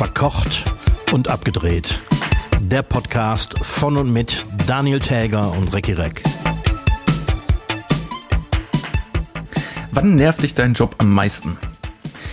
[0.00, 0.64] Verkocht
[1.12, 2.00] und abgedreht.
[2.58, 6.22] Der Podcast von und mit Daniel Täger und Recki Reck.
[9.92, 11.58] Wann nervt dich dein Job am meisten?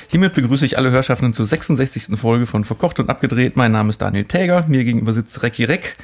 [0.07, 2.17] Hiermit begrüße ich alle Hörschaften zur 66.
[2.17, 3.57] Folge von Verkocht und Abgedreht.
[3.57, 4.63] Mein Name ist Daniel Täger.
[4.69, 5.97] Mir gegenüber sitzt Recki Reck.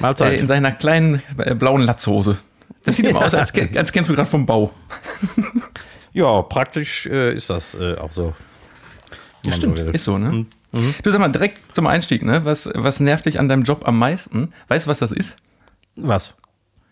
[0.00, 0.34] Mahlzeit.
[0.34, 2.36] Äh, in seiner kleinen äh, blauen Latzhose.
[2.84, 4.74] Das sieht immer aus, als, als kämpft du gerade vom Bau.
[6.12, 8.34] Ja, praktisch äh, ist das äh, auch so.
[9.46, 10.44] Ja, stimmt, so ist so, ne?
[10.72, 12.44] Du sag mal, direkt zum Einstieg, ne?
[12.44, 14.52] Was, was nervt dich an deinem Job am meisten?
[14.68, 15.36] Weißt du, was das ist?
[15.96, 16.36] Was?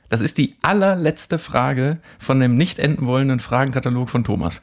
[0.08, 4.62] Das ist die allerletzte Frage von dem nicht enden wollenden Fragenkatalog von Thomas.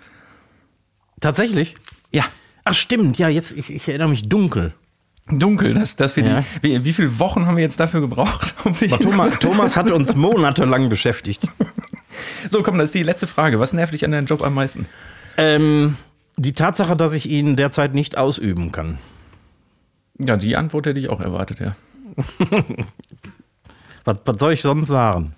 [1.21, 1.75] Tatsächlich?
[2.11, 2.23] Ja,
[2.65, 4.73] Ach stimmt, ja, jetzt, ich, ich erinnere mich dunkel.
[5.27, 6.43] dunkel, dass, dass wir Ja.
[6.61, 6.63] die.
[6.63, 8.55] Wie, wie viele Wochen haben wir jetzt dafür gebraucht?
[8.65, 11.41] Um Thomas, Thomas hat uns monatelang beschäftigt.
[12.49, 13.59] so, komm, das ist die letzte Frage.
[13.59, 14.85] Was nervt dich an deinem Job am meisten?
[15.35, 15.97] Ähm,
[16.37, 18.97] die Tatsache, dass ich ihn derzeit nicht ausüben kann.
[20.19, 21.75] Ja, die Antwort hätte ich auch erwartet, ja.
[24.05, 25.33] Was, was soll ich sonst sagen?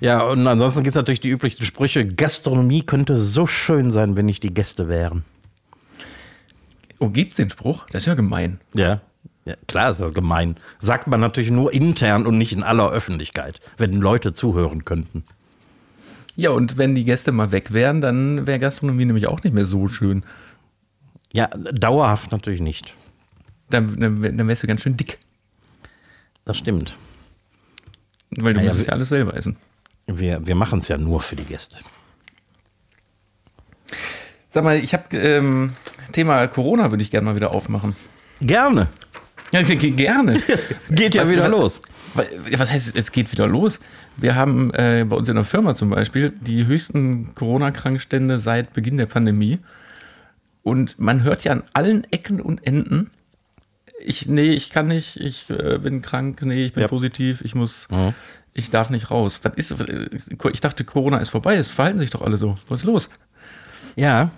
[0.00, 2.06] Ja, und ansonsten gibt es natürlich die üblichen Sprüche.
[2.06, 5.24] Gastronomie könnte so schön sein, wenn nicht die Gäste wären.
[6.98, 7.86] Oh, gibt's den Spruch?
[7.90, 8.60] Das ist ja gemein.
[8.74, 9.00] Ja.
[9.44, 9.54] ja.
[9.66, 10.56] Klar ist das gemein.
[10.78, 15.24] Sagt man natürlich nur intern und nicht in aller Öffentlichkeit, wenn Leute zuhören könnten.
[16.36, 19.64] Ja, und wenn die Gäste mal weg wären, dann wäre Gastronomie nämlich auch nicht mehr
[19.64, 20.22] so schön.
[21.32, 22.94] Ja, dauerhaft natürlich nicht.
[23.70, 25.18] Dann, dann, dann wärst du ganz schön dick.
[26.44, 26.96] Das stimmt.
[28.30, 29.56] Weil du Naja, musst wir- ja alles selber essen.
[30.06, 31.76] Wir, wir machen es ja nur für die Gäste.
[34.50, 35.72] Sag mal, ich habe ähm,
[36.12, 37.96] Thema Corona würde ich gerne mal wieder aufmachen.
[38.40, 38.88] Gerne.
[39.52, 40.40] Ja, gerne.
[40.90, 41.82] Geht ja Was- wieder was- los.
[42.14, 42.24] Wa-
[42.58, 43.80] Was heißt, es geht wieder los?
[44.16, 48.96] Wir haben äh, bei uns in der Firma zum Beispiel die höchsten Corona-Krankstände seit Beginn
[48.96, 49.58] der Pandemie.
[50.62, 53.10] Und man hört ja an allen Ecken und Enden,
[54.04, 56.88] ich, nee, ich kann nicht, ich äh, bin krank, nee, ich bin Ja.
[56.88, 58.14] positiv, ich muss, Mhm.
[58.52, 59.40] ich darf nicht raus.
[59.42, 60.08] Was ist, äh,
[60.52, 62.56] ich dachte, Corona ist vorbei, es verhalten sich doch alle so.
[62.68, 63.08] Was ist los?
[63.94, 64.30] Ja,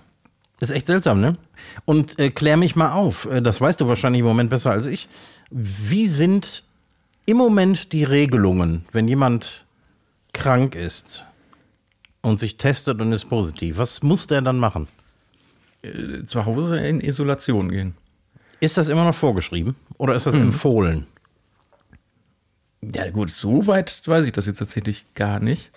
[0.59, 1.37] das ist echt seltsam, ne?
[1.85, 4.87] Und äh, klär mich mal auf, äh, das weißt du wahrscheinlich im Moment besser als
[4.87, 5.09] ich.
[5.51, 6.65] Wie sind
[7.27, 9.67] im Moment die Regelungen, wenn jemand
[10.33, 11.25] krank ist
[12.23, 13.79] und sich testet und ist positiv?
[13.79, 14.89] Was muss der dann machen?
[15.83, 17.95] Äh, Zu Hause in Isolation gehen.
[18.61, 21.07] Ist das immer noch vorgeschrieben oder ist das empfohlen?
[22.81, 25.71] Ja, gut, so weit weiß ich das jetzt tatsächlich gar nicht.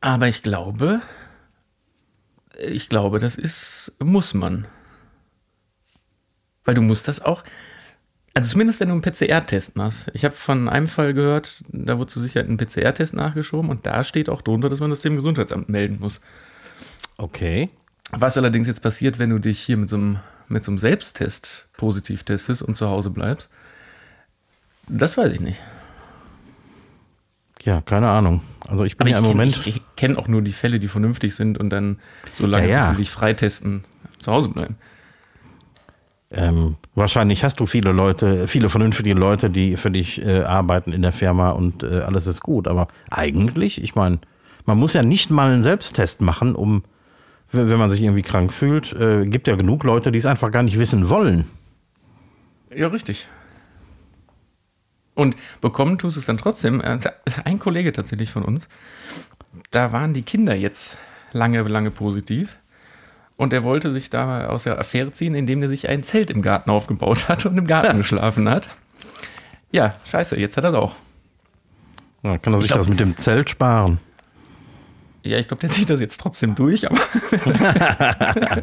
[0.00, 1.00] Aber ich glaube,
[2.58, 4.66] ich glaube, das ist, muss man.
[6.64, 7.44] Weil du musst das auch,
[8.34, 10.10] also zumindest wenn du einen PCR-Test machst.
[10.12, 14.02] Ich habe von einem Fall gehört, da wurde zur Sicherheit ein PCR-Test nachgeschoben und da
[14.02, 16.20] steht auch drunter, dass man das dem Gesundheitsamt melden muss.
[17.16, 17.70] Okay.
[18.10, 21.68] Was allerdings jetzt passiert, wenn du dich hier mit so einem, mit so einem Selbsttest
[21.76, 23.48] positiv testest und zu Hause bleibst,
[24.88, 25.60] das weiß ich nicht.
[27.64, 28.42] Ja, keine Ahnung.
[28.68, 29.56] Also ich bin ja im kenne Moment.
[29.56, 31.98] ich, ich kenn auch nur die Fälle, die vernünftig sind und dann,
[32.34, 32.90] solange Ja, ja.
[32.90, 33.82] sie sich freitesten,
[34.18, 34.76] zu Hause bleiben.
[36.30, 41.00] Ähm, wahrscheinlich hast du viele Leute, viele vernünftige Leute, die für dich äh, arbeiten in
[41.02, 42.66] der Firma und äh, alles ist gut.
[42.68, 44.18] Aber eigentlich, ich meine,
[44.66, 46.82] man muss ja nicht mal einen Selbsttest machen, um,
[47.52, 48.92] wenn wenn man sich irgendwie krank fühlt.
[48.92, 51.44] Äh, gibt ja genug Leute, die es einfach gar nicht wissen wollen.
[52.74, 53.28] Ja, richtig.
[55.14, 56.80] Und bekommen tust du es dann trotzdem.
[56.80, 56.98] Äh,
[57.44, 58.68] Ein Kollege tatsächlich von uns,
[59.70, 60.96] da waren die Kinder jetzt
[61.32, 62.56] lange, lange positiv.
[63.36, 66.40] Und er wollte sich da aus der Affäre ziehen, indem er sich ein Zelt im
[66.42, 68.70] Garten aufgebaut hat und im Garten geschlafen hat.
[69.72, 70.94] Ja, scheiße, jetzt hat er es auch.
[72.22, 73.98] Ja, kann er sich glaub- das mit dem Zelt sparen?
[75.22, 77.00] Ja, ich glaube, der zieht das jetzt trotzdem durch, aber.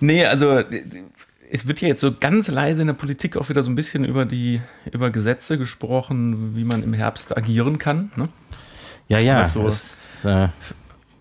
[0.00, 0.62] nee, also
[1.50, 4.04] es wird ja jetzt so ganz leise in der Politik auch wieder so ein bisschen
[4.04, 4.60] über die
[4.92, 8.28] über Gesetze gesprochen, wie man im Herbst agieren kann, ne?
[9.08, 9.40] Ja, ja.
[9.40, 10.48] Was so- es, äh,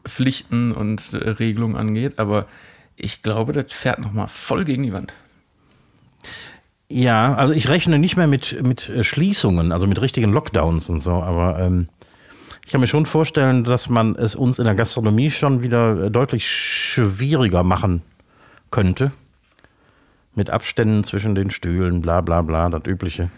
[0.06, 2.48] Pflichten und äh, Regelungen angeht, aber
[2.96, 5.14] ich glaube, das fährt nochmal voll gegen die Wand.
[6.88, 11.00] Ja, also ich rechne nicht mehr mit, mit äh, Schließungen, also mit richtigen Lockdowns und
[11.02, 11.90] so, aber ähm,
[12.64, 16.12] ich kann mir schon vorstellen, dass man es uns in der Gastronomie schon wieder äh,
[16.12, 18.04] deutlich schwieriger machen
[18.72, 19.12] könnte.
[20.36, 23.30] Mit Abständen zwischen den Stühlen, bla bla bla, das Übliche.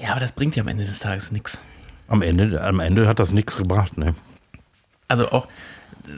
[0.00, 1.60] Ja, aber das bringt ja am Ende des Tages nichts.
[2.08, 4.14] Am Ende, am Ende hat das nichts gebracht, ne?
[5.06, 5.46] Also auch,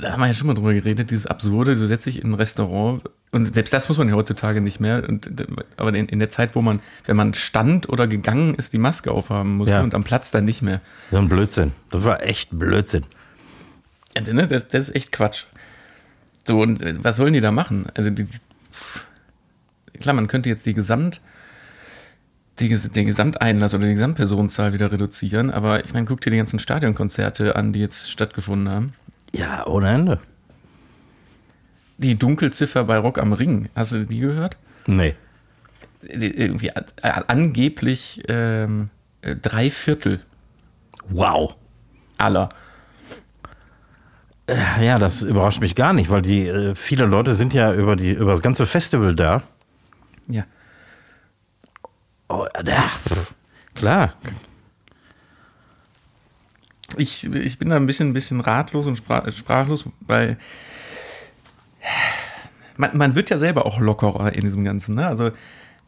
[0.01, 2.35] da haben wir ja schon mal drüber geredet, dieses Absurde, du setzt dich in ein
[2.35, 3.03] Restaurant
[3.33, 5.07] und selbst das muss man ja heutzutage nicht mehr.
[5.07, 5.29] Und,
[5.77, 9.11] aber in, in der Zeit, wo man, wenn man stand oder gegangen ist, die Maske
[9.11, 9.83] aufhaben musste Ja.
[9.83, 10.81] und am Platz dann nicht mehr.
[11.11, 11.73] So ein Blödsinn.
[11.91, 13.05] Das war echt Blödsinn.
[14.33, 15.45] Ne, das, das ist echt Quatsch.
[16.47, 17.87] So, und äh, was sollen die da machen?
[17.95, 18.27] Also, die,
[20.01, 21.21] klar, man könnte jetzt die Gesamt,
[22.61, 26.59] die, den Gesamteinlass oder die Gesamtpersonenzahl wieder reduzieren, aber ich meine, guck dir die ganzen
[26.59, 28.93] Stadionkonzerte an, die jetzt stattgefunden haben.
[29.35, 30.21] Ja, ohne Ende.
[31.99, 34.57] Die Dunkelziffer bei Rock am Ring, hast du die gehört?
[34.87, 35.15] Nee.
[36.03, 36.71] Irgendwie
[37.03, 38.91] angeblich ähm,
[39.43, 40.21] drei Viertel
[41.09, 41.55] Wow.
[42.19, 42.51] aller.
[44.47, 47.97] Äh, Ja, das überrascht mich gar nicht, weil die äh, viele Leute sind ja über
[47.97, 49.43] die über das ganze Festival da.
[50.29, 50.45] Ja.
[52.29, 52.91] Oh, ja,
[53.75, 54.15] klar.
[56.97, 60.39] Ich, ich bin da ein bisschen, ein bisschen ratlos und sprach, sprachlos, weil
[62.77, 64.95] man, man wird ja selber auch lockerer in diesem Ganzen.
[64.95, 65.07] Ne?
[65.07, 65.33] Also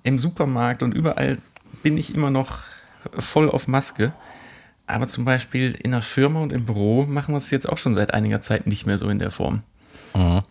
[0.02, 1.38] im Supermarkt und überall
[1.82, 2.60] bin ich immer noch
[3.18, 4.12] voll auf Maske.
[4.86, 7.94] Aber zum Beispiel in der Firma und im Büro machen wir es jetzt auch schon
[7.94, 9.62] seit einiger Zeit nicht mehr so in der Form.
[10.14, 10.42] Mhm.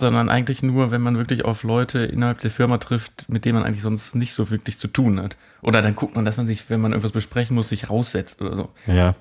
[0.00, 3.64] Sondern eigentlich nur, wenn man wirklich auf Leute innerhalb der Firma trifft, mit denen man
[3.64, 5.36] eigentlich sonst nicht so wirklich zu tun hat.
[5.60, 8.56] Oder dann guckt man, dass man sich, wenn man irgendwas besprechen muss, sich raussetzt oder
[8.56, 8.70] so.
[8.86, 9.14] Ja.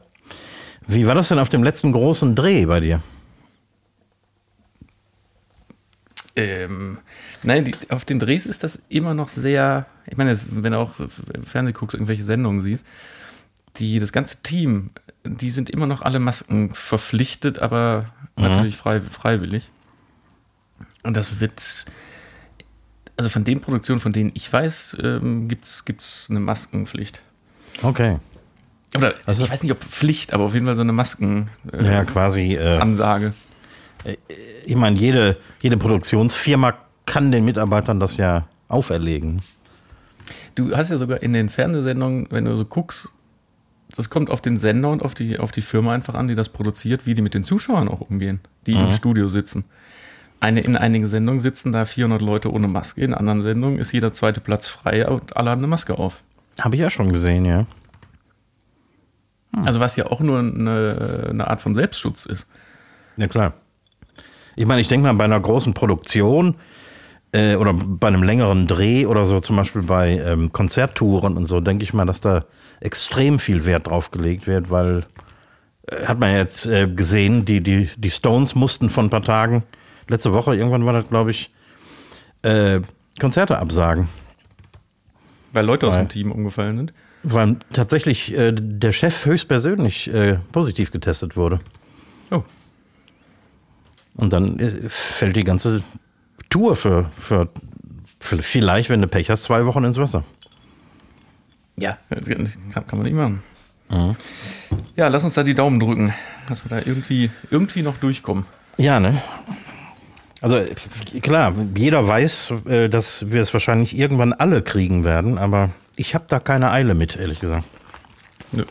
[0.87, 3.01] Wie war das denn auf dem letzten großen Dreh bei dir?
[6.37, 6.99] Ähm,
[7.43, 10.79] nein, die, auf den Drehs ist das immer noch sehr, ich meine, jetzt, wenn du
[10.79, 12.85] auch im Fernsehen guckst, irgendwelche Sendungen siehst,
[13.75, 14.91] die, das ganze Team,
[15.25, 18.05] die sind immer noch alle Masken verpflichtet, aber
[18.37, 19.69] natürlich frei, freiwillig.
[21.03, 21.85] Und das wird,
[23.17, 27.21] also von den Produktionen, von denen ich weiß, ähm, gibt es eine Maskenpflicht.
[27.81, 28.17] Okay.
[28.95, 31.83] Oder Also- ich weiß nicht, ob Pflicht, aber auf jeden Fall so eine Maskenansage.
[31.83, 32.55] Ja, quasi.
[32.55, 33.33] Äh, Ansage.
[34.65, 36.73] ich meine, jede, jede Produktionsfirma
[37.05, 39.41] kann den Mitarbeitern das ja auferlegen.
[40.55, 43.09] Du hast ja sogar in den Fernsehsendungen, wenn du so guckst,
[43.95, 46.49] das kommt auf den Sender und auf die, auf die Firma einfach an, die das
[46.49, 49.65] produziert, wie die mit den Zuschauern auch umgehen, die im Studio sitzen.
[50.39, 54.11] Eine, in einigen Sendungen sitzen da 400 Leute ohne Maske, in anderen Sendungen ist jeder
[54.11, 56.23] zweite Platz frei und alle haben eine Maske auf.
[56.61, 57.65] Habe ich ja schon gesehen, ja.
[59.65, 62.47] Also was ja auch nur eine, eine Art von Selbstschutz ist.
[63.17, 63.53] Ja, klar.
[64.55, 66.55] Ich meine, ich denke mal, bei einer großen Produktion
[67.31, 71.59] äh, oder bei einem längeren Dreh oder so, zum Beispiel bei ähm, Konzerttouren und so,
[71.59, 72.45] denke ich mal, dass da
[72.79, 75.05] extrem viel Wert drauf gelegt wird, weil,
[75.87, 79.21] äh, hat man ja jetzt äh, gesehen, die, die, die Stones mussten vor ein paar
[79.21, 79.63] Tagen,
[80.09, 81.51] letzte Woche, irgendwann war das, glaube ich,
[82.41, 82.81] äh,
[83.19, 84.09] Konzerte absagen.
[85.53, 86.93] Weil Leute aus Weil- dem Team umgefallen sind.
[87.23, 91.59] Weil tatsächlich äh, der Chef höchstpersönlich äh, positiv getestet wurde.
[92.31, 92.43] Oh.
[94.15, 95.83] Und dann äh, fällt die ganze
[96.49, 97.49] Tour für, für,
[98.19, 100.23] für vielleicht, wenn du Pech hast, zwei Wochen ins Wasser.
[101.75, 103.43] Ja, kann, kann man nicht machen.
[104.95, 106.13] Ja, lass uns da die Daumen drücken,
[106.47, 108.45] dass wir da irgendwie, irgendwie noch durchkommen.
[108.77, 109.21] Ja, ne?
[110.41, 110.63] Also
[111.21, 116.25] klar, jeder weiß, äh, dass wir es wahrscheinlich irgendwann alle kriegen werden, aber ich habe
[116.27, 117.67] da keine Eile mit, ehrlich gesagt.
[118.53, 118.63] Nö,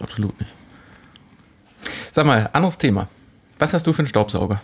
[0.00, 0.52] absolut nicht.
[2.10, 3.08] Sag mal, anderes Thema.
[3.58, 4.60] Was hast du für einen Staubsauger?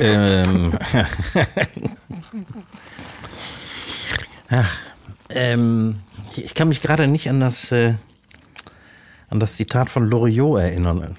[0.00, 0.72] ähm,
[4.50, 4.78] Ach,
[5.30, 5.96] ähm,
[6.36, 7.94] ich kann mich gerade nicht an das, äh,
[9.30, 11.16] an das Zitat von Loriot erinnern.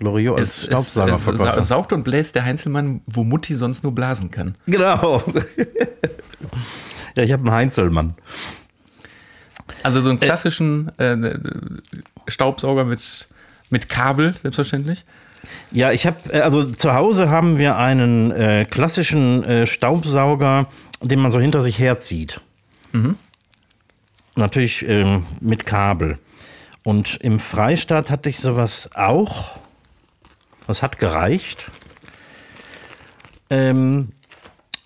[0.00, 1.54] Loriot als Es, es, es Staubsaugerverkäufer.
[1.56, 4.54] sa- saugt und bläst der Heinzelmann, wo Mutti sonst nur blasen kann.
[4.66, 5.22] Genau.
[7.16, 8.14] ja, ich habe einen Heinzelmann.
[9.82, 11.38] Also so einen klassischen äh,
[12.28, 13.28] Staubsauger mit,
[13.70, 15.04] mit Kabel, selbstverständlich.
[15.70, 20.66] Ja, ich habe, äh, also zu Hause haben wir einen äh, klassischen äh, Staubsauger,
[21.02, 22.40] den man so hinter sich herzieht.
[24.34, 26.18] Natürlich ähm, mit Kabel.
[26.82, 29.58] Und im Freistaat hatte ich sowas auch.
[30.66, 31.70] Das hat gereicht.
[33.50, 34.08] Ähm,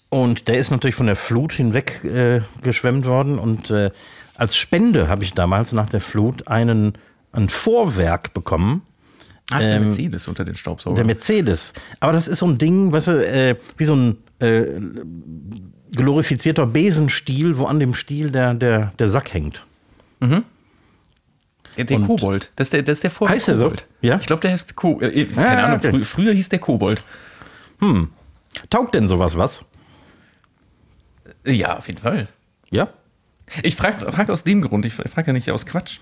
[0.09, 3.39] und der ist natürlich von der Flut hinweg äh, geschwemmt worden.
[3.39, 3.91] Und äh,
[4.35, 6.95] als Spende habe ich damals nach der Flut einen,
[7.33, 8.83] ein Vorwerk bekommen.
[9.53, 11.07] Ach, der Ähm, Mercedes unter den Der Staubsaugern.
[11.07, 11.73] Mercedes.
[12.01, 14.65] Aber das ist so ein Ding, weißt du, äh, wie so ein äh,
[15.95, 19.65] glorifizierter Besenstiel, wo an dem Stiel der, der, der Sack hängt.
[21.77, 22.51] Der, der und- Kobold.
[22.57, 23.65] Das ist der, das ist der Vorwerk Heißt der so?
[23.65, 23.87] Kobold.
[24.01, 24.17] Ja?
[24.21, 25.91] Ich glaube, der heißt Ko äh, Keine Ah, Ahnung, okay.
[25.91, 27.05] frü früher hieß der Kobold.
[28.69, 29.65] Taugt denn sowas was?
[31.45, 32.29] Ja, auf jeden Fall.
[32.71, 32.89] Ja?
[33.63, 35.99] Ich frage frag aus dem Grund, ich frage ja nicht aus Quatsch.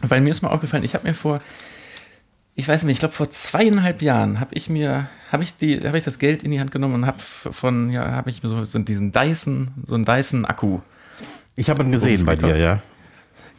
[0.00, 1.40] Weil mir ist mal aufgefallen, ich habe mir vor,
[2.54, 5.98] ich weiß nicht, ich glaube vor zweieinhalb Jahren habe ich mir, habe ich die, habe
[5.98, 8.64] ich das Geld in die Hand genommen und habe von, ja, habe ich mir so,
[8.64, 10.80] so diesen Dyson, so einen Dyson-Akku.
[11.56, 12.82] Ich habe ihn gesehen bei dir, ja.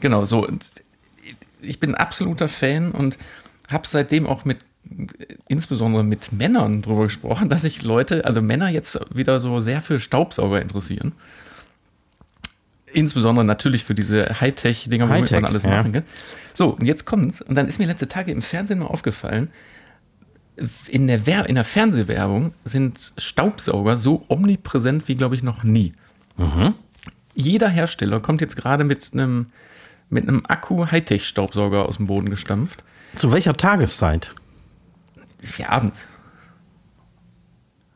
[0.02, 0.46] Genau, so.
[0.48, 0.66] Und
[1.62, 3.18] ich bin ein absoluter Fan und
[3.72, 4.60] habe seitdem auch mit
[5.48, 10.00] insbesondere mit Männern drüber gesprochen, dass sich Leute, also Männer jetzt wieder so sehr für
[10.00, 11.13] Staubsauger interessieren.
[12.92, 15.70] Insbesondere natürlich für diese Hightech-Dinger, womit Hightech, man alles ja.
[15.70, 16.04] machen kann.
[16.54, 17.42] So, und jetzt kommt's.
[17.42, 19.50] Und dann ist mir letzte Tage im Fernsehen mal aufgefallen,
[20.88, 25.94] in der, Wer in der Fernsehwerbung sind Staubsauger so omnipräsent wie, glaube ich, noch nie.
[27.34, 29.48] Jeder Hersteller kommt jetzt gerade mit einem
[30.10, 32.84] mit einem Akku-Hightech-Staubsauger aus dem Boden gestampft.
[33.16, 34.34] Zu welcher Tageszeit?
[35.58, 36.08] Ja, abends.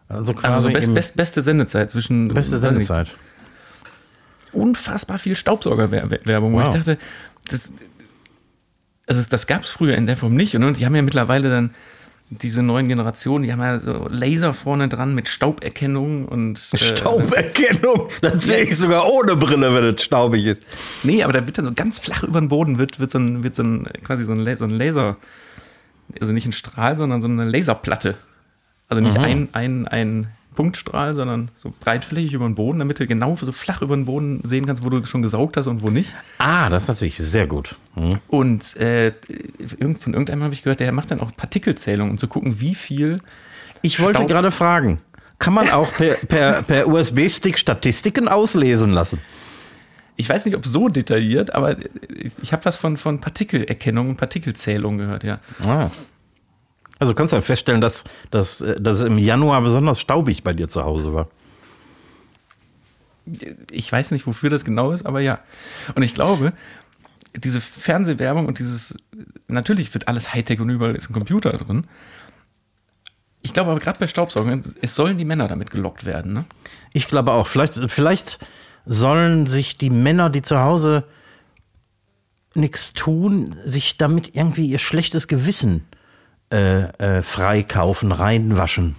[0.08, 2.28] Also quasi Also so best, best, beste Sendezeit zwischen.
[2.34, 3.16] beste Sendezeit.
[4.52, 6.68] Unfassbar viel Staubsaugerwerbung, wo Wow.
[6.68, 6.98] ich dachte,
[7.50, 7.74] das,
[9.08, 10.56] also das gab es früher in der Form nicht.
[10.56, 11.74] Und die haben ja mittlerweile dann
[12.30, 16.60] diese neuen Generationen, die haben ja so Laser vorne dran mit Stauberkennung und.
[16.72, 18.10] äh, Stauberkennung.
[18.22, 20.64] Das sehe ich sogar ohne Brille, wenn es staubig ist.
[21.04, 23.44] Nee, aber da wird dann so ganz flach über den Boden, wird, wird so ein,
[23.44, 25.18] wird so ein, quasi so ein, so ein Laser,
[26.20, 28.16] also nicht ein Strahl, sondern so eine Laserplatte.
[28.88, 33.36] Also nicht ein, ein, ein Punktstrahl, sondern so breitflächig über den Boden, damit du genau
[33.36, 36.16] so flach über den Boden sehen kannst, wo du schon gesaugt hast und wo nicht.
[36.38, 37.76] Ah, das ist natürlich sehr gut.
[37.96, 38.10] Hm.
[38.28, 39.14] Und äh,
[40.00, 43.18] von irgendeinem habe ich gehört, der macht dann auch Partikelzählung, um zu gucken, wie viel.
[43.82, 45.00] Ich wollte Staub- gerade fragen,
[45.40, 49.20] kann man auch per, per, per USB-Stick Statistiken auslesen lassen?
[50.16, 51.76] Ich weiß nicht, ob so detailliert, aber
[52.16, 55.40] ich, ich habe was von, von Partikelerkennung und Partikelzählung gehört, ja.
[55.66, 55.90] Ah.
[57.04, 60.54] Also kannst du ja feststellen, dass, dass, äh, dass es im Januar besonders staubig bei
[60.54, 61.28] dir zu Hause war.
[63.72, 65.42] ich weiß nicht, wofür das genau ist, aber ja.
[65.96, 66.54] Und ich glaube,
[67.36, 68.96] diese Fernsehwerbung und dieses,
[69.50, 71.88] natürlich wird alles Hightech und überall ist ein Computer drin.
[73.42, 76.32] Ich glaube aber gerade bei Staubsaugern, es sollen die Männer damit gelockt werden.
[76.32, 76.46] Ne?
[76.94, 77.48] Ich glaube auch.
[77.48, 78.40] Vielleicht, vielleicht
[78.86, 81.04] sollen sich die Männer, die zu Hause
[82.54, 86.03] nichts tun, sich damit irgendwie ihr schlechtes Gewissen äh,
[86.58, 88.96] äh, freikaufen, reinwaschen.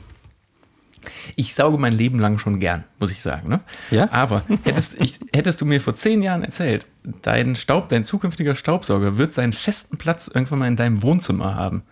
[1.36, 3.48] Ich sauge mein Leben lang schon gern, muss ich sagen.
[3.48, 3.60] Ne?
[3.90, 4.10] Ja?
[4.10, 6.86] Aber hättest, ich, hättest du mir vor zehn Jahren erzählt,
[7.22, 11.82] dein Staub, dein zukünftiger Staubsauger wird seinen festen Platz irgendwann mal in deinem Wohnzimmer haben,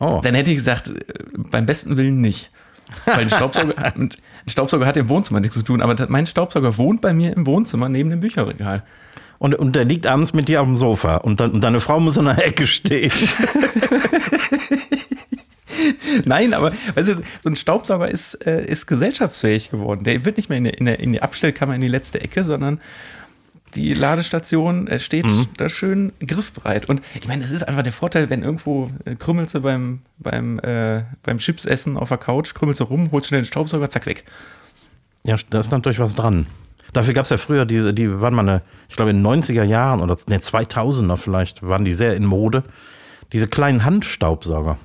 [0.00, 0.20] Oh.
[0.22, 0.94] dann hätte ich gesagt, äh,
[1.50, 2.50] beim besten Willen nicht.
[3.04, 4.10] Weil ein Staubsauger, ein
[4.46, 7.88] Staubsauger hat im Wohnzimmer nichts zu tun, aber mein Staubsauger wohnt bei mir im Wohnzimmer
[7.88, 8.84] neben dem Bücherregal.
[9.38, 12.00] Und, und der liegt abends mit dir auf dem Sofa und, dann, und deine Frau
[12.00, 13.12] muss in der Ecke stehen.
[16.24, 20.04] Nein, aber weißt du, so ein Staubsauger ist, äh, ist gesellschaftsfähig geworden.
[20.04, 22.44] Der wird nicht mehr in, der, in, der, in die Abstellkammer in die letzte Ecke,
[22.44, 22.80] sondern
[23.74, 26.88] die Ladestation äh, steht da schön griffbereit.
[26.88, 30.58] Und ich meine, es ist einfach der Vorteil, wenn irgendwo äh, krümmelst du beim, beim,
[30.60, 34.24] äh, beim Chipsessen auf der Couch, krümmelst du rum, holst schnell den Staubsauger, zack, weg.
[35.24, 36.46] Ja, da ist natürlich was dran.
[36.92, 39.64] Dafür gab es ja früher diese, die waren mal eine, ich glaube in den 90er
[39.64, 42.64] Jahren oder ne, 2000er vielleicht, waren die sehr in Mode.
[43.32, 44.78] Diese kleinen Handstaubsauger.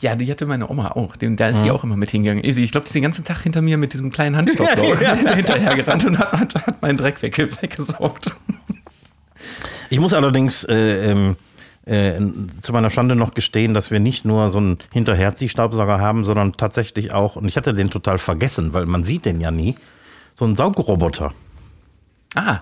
[0.00, 1.16] Ja, die hatte meine Oma auch.
[1.16, 2.44] Da ist sie auch immer mit hingegangen.
[2.44, 6.18] Ich glaube, die ist den ganzen Tag hinter mir mit diesem kleinen Handstaubsauger hinterhergerannt und
[6.18, 8.34] hat, hat, hat meinen Dreck wegge weggesaugt.
[9.90, 11.36] Ich muss allerdings äh, ähm,
[11.84, 12.20] äh,
[12.60, 17.12] zu meiner Schande noch gestehen, dass wir nicht nur so einen Hinterherziehstaubsauger haben, sondern tatsächlich
[17.12, 19.76] auch, und ich hatte den total vergessen, weil man sieht den ja nie,
[20.34, 21.32] so einen Saugroboter.
[22.34, 22.60] Ah.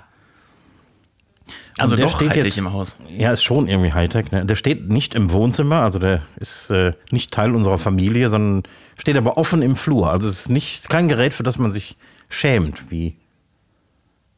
[1.78, 2.94] Also der doch steht jetzt- im Haus.
[3.08, 4.30] Ja, ist schon irgendwie Hightech.
[4.30, 4.46] Ne?
[4.46, 8.62] Der steht nicht im Wohnzimmer, also der ist äh, nicht Teil unserer Familie, sondern
[8.96, 10.10] steht aber offen im Flur.
[10.10, 11.96] Also es ist nicht kein Gerät, für das man sich
[12.28, 13.16] schämt, wie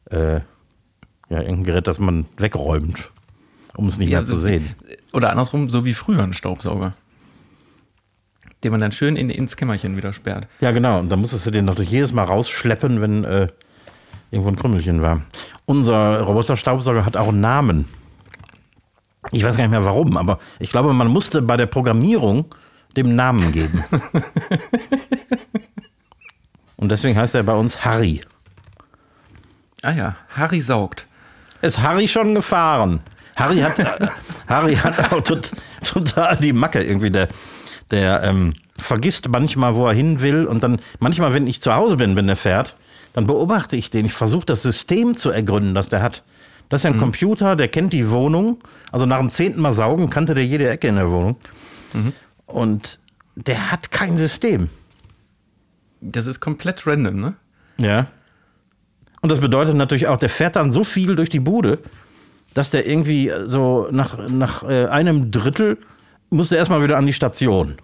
[0.09, 0.35] äh,
[1.29, 3.11] ja, irgendein Gerät, das man wegräumt,
[3.75, 4.75] um es nicht Ja, mehr zu also- sehen.
[5.13, 6.93] Oder andersrum, so wie früher ein Staubsauger.
[8.63, 10.47] Den man dann schön in, ins Kämmerchen wieder sperrt.
[10.61, 10.99] Ja, genau.
[10.99, 13.47] Und da musstest du den noch jedes Mal rausschleppen, wenn äh,
[14.31, 15.21] irgendwo ein Krümmelchen war.
[15.65, 17.87] Unser Roboterstaubsauger hat auch einen Namen.
[19.31, 22.45] Ich weiß gar nicht mehr warum, aber ich glaube, man musste bei der Programmierung
[22.95, 23.83] dem Namen geben.
[26.77, 28.21] Und deswegen heißt er bei uns Harry.
[29.83, 31.07] Ah ja, Harry saugt.
[31.61, 33.01] Ist Harry schon gefahren?
[33.35, 33.75] Harry hat,
[34.47, 35.51] Harry hat auch tot,
[35.83, 37.11] total die Macke irgendwie.
[37.11, 37.27] Der,
[37.91, 40.45] der ähm, vergisst manchmal, wo er hin will.
[40.45, 42.75] Und dann manchmal, wenn ich zu Hause bin, wenn er fährt,
[43.17, 44.05] dann beobachte ich den.
[44.05, 46.23] Ich versuche das System zu ergründen, das der hat.
[46.69, 48.59] Das ist ja ein Computer, der kennt die Wohnung.
[48.91, 51.35] Also nach dem zehnten Mal saugen kannte der jede Ecke in der Wohnung.
[52.45, 52.99] Und
[53.35, 54.69] der hat kein System.
[55.99, 57.33] Das ist komplett random, ne?
[57.79, 58.05] Ja.
[59.21, 61.79] Und das bedeutet natürlich auch, der fährt dann so viel durch die Bude,
[62.53, 65.79] dass der irgendwie so nach, nach äh, einem Drittel
[66.29, 67.77] muss er erstmal wieder an die Station,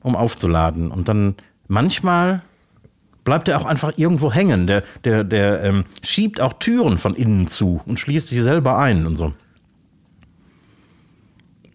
[0.00, 0.90] um aufzuladen.
[0.90, 1.34] Und dann
[1.66, 2.40] manchmal
[3.28, 4.66] bleibt er auch einfach irgendwo hängen.
[4.66, 9.06] Der, der, der ähm, schiebt auch Türen von innen zu und schließt sich selber ein
[9.06, 9.34] und so.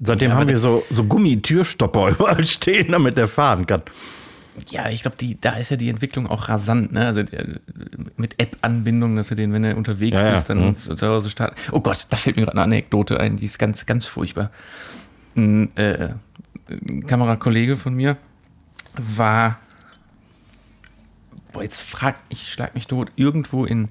[0.02, 3.84] Seitdem Ja, haben wir so, so Gummitürstopper überall stehen, damit der fahren kann.
[4.70, 7.06] Ja, ich glaube, da ist ja die Entwicklung auch rasant, ne?
[7.06, 7.46] Also der,
[8.18, 10.76] mit App-Anbindung, dass du den, wenn du unterwegs Ja, ja, bist, dann mhm.
[10.76, 11.56] zu zu Hause starten.
[11.72, 14.50] Oh Gott, da fällt mir gerade eine Anekdote ein, die ist ganz, ganz furchtbar.
[15.36, 16.10] Ein, äh,
[16.68, 18.18] ein Kamerakollege von mir
[18.98, 19.60] war,
[21.54, 23.90] boah, jetzt frag, ich schlag mich tot, irgendwo in,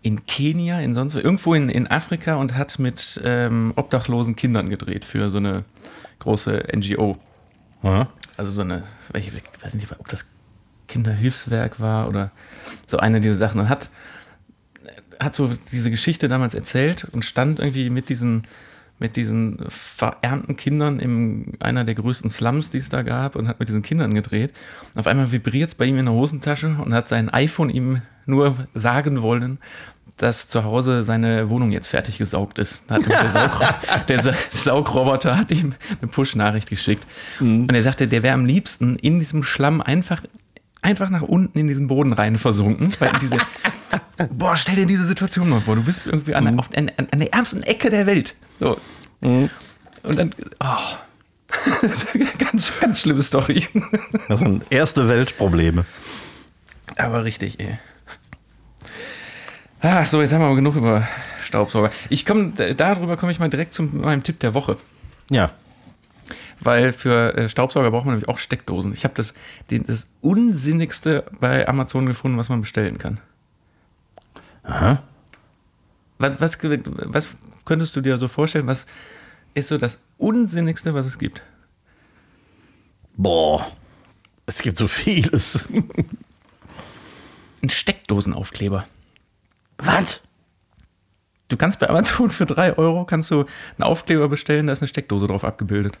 [0.00, 4.70] in Kenia, in sonst wo, irgendwo in, in Afrika und hat mit ähm, obdachlosen Kindern
[4.70, 5.64] gedreht für so eine
[6.20, 7.18] große NGO.
[7.82, 8.08] Ja.
[8.36, 10.26] Also so eine, ich weiß nicht, ob das
[10.88, 12.30] Kinderhilfswerk war oder
[12.86, 13.90] so eine dieser Sachen und hat,
[15.20, 18.46] hat so diese Geschichte damals erzählt und stand irgendwie mit diesen,
[19.02, 23.58] mit diesen verernten Kindern in einer der größten Slums, die es da gab und hat
[23.58, 24.52] mit diesen Kindern gedreht.
[24.94, 28.00] Und auf einmal vibriert es bei ihm in der Hosentasche und hat sein iPhone ihm
[28.26, 29.58] nur sagen wollen,
[30.18, 32.88] dass zu Hause seine Wohnung jetzt fertig gesaugt ist.
[32.90, 33.50] Hat der, Saug,
[34.08, 37.04] der Sa- Saugroboter hat ihm eine Push-Nachricht geschickt.
[37.68, 40.22] Und er sagte, der wäre am liebsten in diesem Schlamm einfach,
[40.80, 42.92] einfach nach unten in diesen Boden rein versunken.
[43.00, 43.38] Weil diese,
[44.30, 45.76] boah, stell dir diese Situation mal vor.
[45.76, 48.34] Du bist irgendwie an, der- auf, an, an der ärmsten Ecke der Welt.
[48.60, 48.78] So.
[49.20, 49.50] Und
[50.02, 50.96] dann, oh.
[51.82, 53.68] Das ist eine ganz, ganz schlimme Story.
[54.28, 55.84] Das sind erste Weltprobleme.
[56.96, 57.78] Aber richtig, ey.
[59.80, 61.06] Ah, so, jetzt haben wir aber genug über
[61.44, 61.90] Staubsauger.
[62.08, 64.76] Ich komme, darüber komme ich mal direkt zu meinem Tipp der Woche.
[65.30, 65.50] Ja.
[66.60, 68.92] Weil für äh, Staubsauger braucht man nämlich auch Steckdosen.
[68.94, 69.34] Ich habe das,
[69.68, 73.20] das Unsinnigste bei Amazon gefunden, was man bestellen kann.
[74.62, 75.02] Aha.
[76.18, 77.30] Was, was, was
[77.64, 78.66] könntest du dir so vorstellen?
[78.66, 78.86] Was
[79.54, 81.42] ist so das Unsinnigste, was es gibt?
[83.16, 83.66] Boah.
[84.46, 85.68] Es gibt so vieles.
[87.62, 88.86] Ein Steckdosenaufkleber.
[89.78, 90.20] Was?
[91.48, 94.88] Du kannst bei Amazon für 3 Euro kannst du einen Aufkleber bestellen, da ist eine
[94.88, 95.98] Steckdose drauf abgebildet.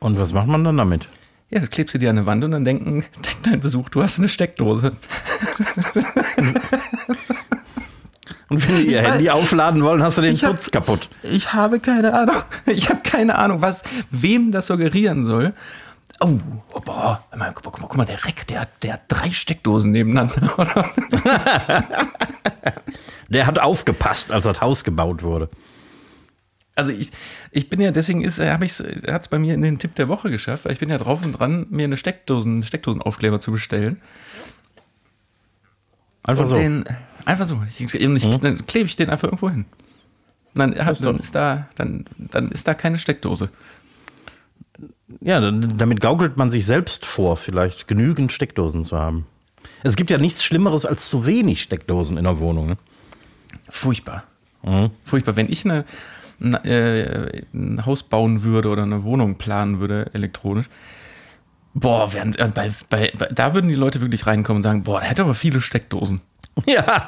[0.00, 1.08] Und was macht man dann damit?
[1.48, 4.02] Ja, du klebst sie dir an eine Wand und dann denken, denkt dein Besuch, du
[4.02, 4.96] hast eine Steckdose.
[8.48, 11.08] Und wenn die ihr Handy aufladen wollen, hast du den hab- Putz kaputt.
[11.22, 12.36] Ich habe keine Ahnung.
[12.66, 15.52] Ich habe keine Ahnung, was, wem das suggerieren soll.
[16.20, 16.38] Oh,
[16.72, 20.54] oh boah, guck mal, guck mal, der Reck, der, hat- der hat drei Steckdosen nebeneinander.
[20.58, 20.88] Oder?
[23.28, 25.50] Der hat aufgepasst, als das Haus gebaut wurde.
[26.76, 27.10] Also ich,
[27.50, 28.74] ich bin ja, deswegen ist, habe ich
[29.08, 31.24] hat es bei mir in den Tipp der Woche geschafft, weil ich bin ja drauf
[31.24, 34.00] und dran, mir eine Steckdosen, einen Steckdosenaufkleber zu bestellen.
[36.26, 36.54] Einfach und so.
[36.56, 36.84] den,
[37.24, 37.62] einfach so.
[37.68, 39.64] Ich, ich, Dann klebe ich den einfach irgendwo hin.
[40.54, 43.50] Dann, dann, ist da, dann, dann ist da keine Steckdose.
[45.20, 49.26] Ja, damit gaukelt man sich selbst vor, vielleicht genügend Steckdosen zu haben.
[49.82, 52.66] Es gibt ja nichts Schlimmeres als zu wenig Steckdosen in der Wohnung.
[52.66, 52.76] Ne?
[53.68, 54.24] Furchtbar.
[54.62, 54.90] Mhm.
[55.04, 55.36] Furchtbar.
[55.36, 55.84] Wenn ich eine,
[56.40, 60.66] ein, äh, ein Haus bauen würde oder eine Wohnung planen würde, elektronisch,
[61.78, 65.10] boah, wären, äh, bei, bei, da würden die Leute wirklich reinkommen und sagen, boah, der
[65.10, 66.20] hat aber viele Steckdosen.
[66.66, 67.06] Ja.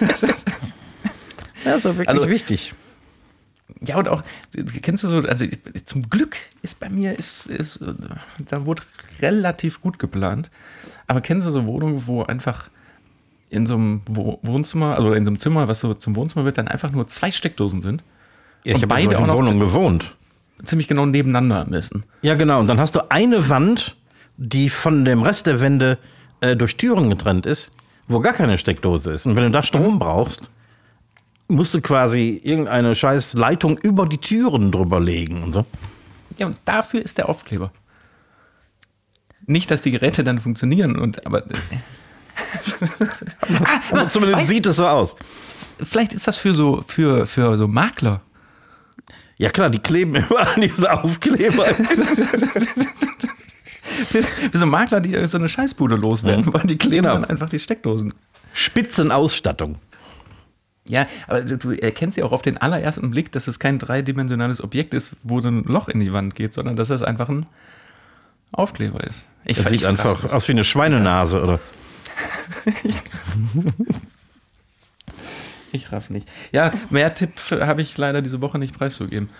[0.00, 0.46] das ist
[1.64, 2.74] ja wirklich Also- wichtig.
[3.84, 4.22] Ja, und auch,
[4.82, 5.44] kennst du so, also
[5.86, 7.80] zum Glück ist bei mir, ist, ist,
[8.38, 8.82] da wurde
[9.20, 10.50] relativ gut geplant.
[11.08, 12.68] Aber kennst du so Wohnungen, wo einfach
[13.50, 16.58] in so einem Wo- Wohnzimmer, also in so einem Zimmer, was so zum Wohnzimmer wird,
[16.58, 18.04] dann einfach nur zwei Steckdosen sind?
[18.62, 20.14] Ja, ich habe beide in auch noch Wohnungen gewohnt.
[20.62, 22.04] Ziemlich genau nebeneinander am besten.
[22.20, 22.60] Ja, genau.
[22.60, 23.96] Und dann hast du eine Wand,
[24.36, 25.98] die von dem Rest der Wände
[26.40, 27.70] äh, durch Türen getrennt ist,
[28.08, 29.26] wo gar keine Steckdose ist.
[29.26, 30.50] Und wenn du da Strom brauchst,
[31.48, 35.64] musst du quasi irgendeine scheiß Leitung über die Türen drüber legen und so.
[36.38, 37.70] Ja, und dafür ist der Aufkleber.
[39.46, 41.54] Nicht, dass die Geräte dann funktionieren, und aber äh,
[43.90, 45.14] Aber zumindest weißt- sieht es so aus.
[45.82, 48.20] vielleicht ist das für so, für, für so Makler.
[49.36, 51.66] Ja klar, die kleben immer an diesen Aufkleber.
[54.08, 57.14] Für so Makler, die so eine Scheißbude loswerden wollen, die kleben Genau.
[57.14, 58.12] dann einfach die Steckdosen.
[58.54, 59.76] Spitzenausstattung.
[60.86, 64.94] Ja, aber du erkennst ja auch auf den allerersten Blick, dass es kein dreidimensionales Objekt
[64.94, 67.46] ist, wo so ein Loch in die Wand geht, sondern dass das einfach ein
[68.50, 69.26] Aufkleber ist.
[69.44, 71.60] Ich, Das sieht einfach aus wie eine Schweinenase, oder?
[75.74, 76.28] Ich raff's nicht.
[76.52, 79.30] Ja, mehr Tipp habe ich leider diese Woche nicht preiszugeben.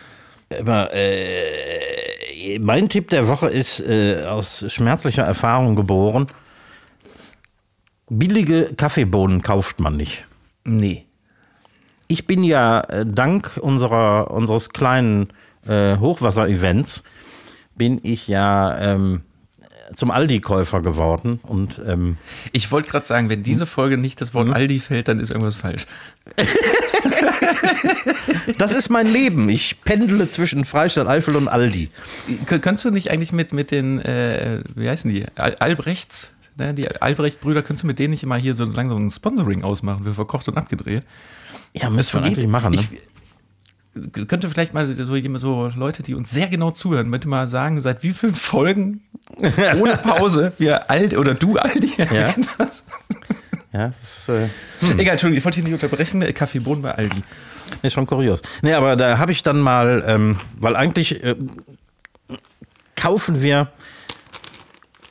[0.60, 6.26] Aber, äh, mein Tipp der Woche ist äh, aus schmerzlicher Erfahrung geboren.
[8.08, 10.26] Billige Kaffeebohnen kauft man nicht.
[10.64, 11.06] Nee.
[12.08, 15.28] Ich bin ja äh, dank unserer, unseres kleinen
[15.66, 17.04] äh, Hochwasser-Events
[17.74, 19.22] bin ich ja ähm,
[19.94, 22.16] zum Aldi-Käufer geworden und ähm,
[22.52, 25.56] Ich wollte gerade sagen, wenn diese Folge nicht das Wort Aldi fällt, dann ist irgendwas
[25.56, 25.86] falsch.
[28.58, 29.48] Das ist mein Leben.
[29.48, 31.90] Ich pendele zwischen Freistadt Eifel und Aldi.
[32.46, 36.74] Kön- Könntest du nicht eigentlich mit, mit den, äh, wie heißen die, Al Albrechts, ne?
[36.74, 40.14] die Albrecht-Brüder, könntest du mit denen nicht immer hier so langsam ein Sponsoring ausmachen für
[40.14, 41.04] verkocht und abgedreht?
[41.74, 42.80] Ja, müssen wir eigentlich machen, ne?
[43.94, 47.46] Ich könnte vielleicht mal so, jemand- so Leute, die uns sehr genau zuhören, bitte mal
[47.48, 49.02] sagen, seit wie vielen Folgen
[49.80, 52.86] ohne Pause wir Aldi oder du Aldi erwähnt hast.
[53.74, 54.48] Ja, das ist, äh,
[54.98, 56.20] Egal, Entschuldigung, ich wollte dich nicht unterbrechen.
[56.34, 57.22] Kaffeebohnen bei Aldi.
[57.82, 58.42] Nee, schon kurios.
[58.62, 61.36] Nee, aber da habe ich dann mal, ähm, weil eigentlich äh,
[62.96, 63.68] kaufen wir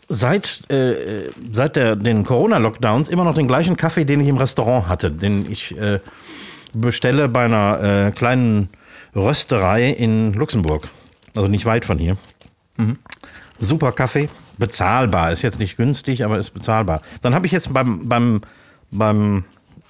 [0.10, 4.88] seit, äh, seit der, den Corona-Lockdowns immer noch den gleichen Kaffee, den ich im Restaurant
[4.88, 6.00] hatte, den ich äh,
[6.74, 8.70] bestelle bei einer äh, kleinen
[9.16, 10.90] Rösterei in Luxemburg.
[11.36, 12.18] Also nicht weit von hier.
[13.60, 15.32] Super Kaffee, bezahlbar.
[15.32, 17.02] Ist jetzt nicht günstig, aber ist bezahlbar.
[17.22, 18.42] Dann habe ich jetzt beim, beim,
[18.92, 19.44] beim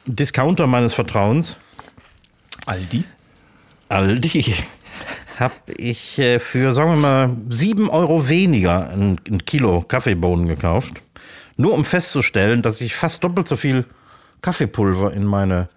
[0.05, 1.57] Discounter meines Vertrauens
[2.71, 3.03] Aldi?
[3.89, 4.55] Aldi
[5.39, 11.01] habe ich äh, für, sagen wir mal, 7 Euro weniger ein, ein Kilo Kaffeebohnen gekauft.
[11.57, 13.85] Nur um festzustellen, dass ich fast doppelt so viel
[14.41, 15.67] Kaffeepulver in meine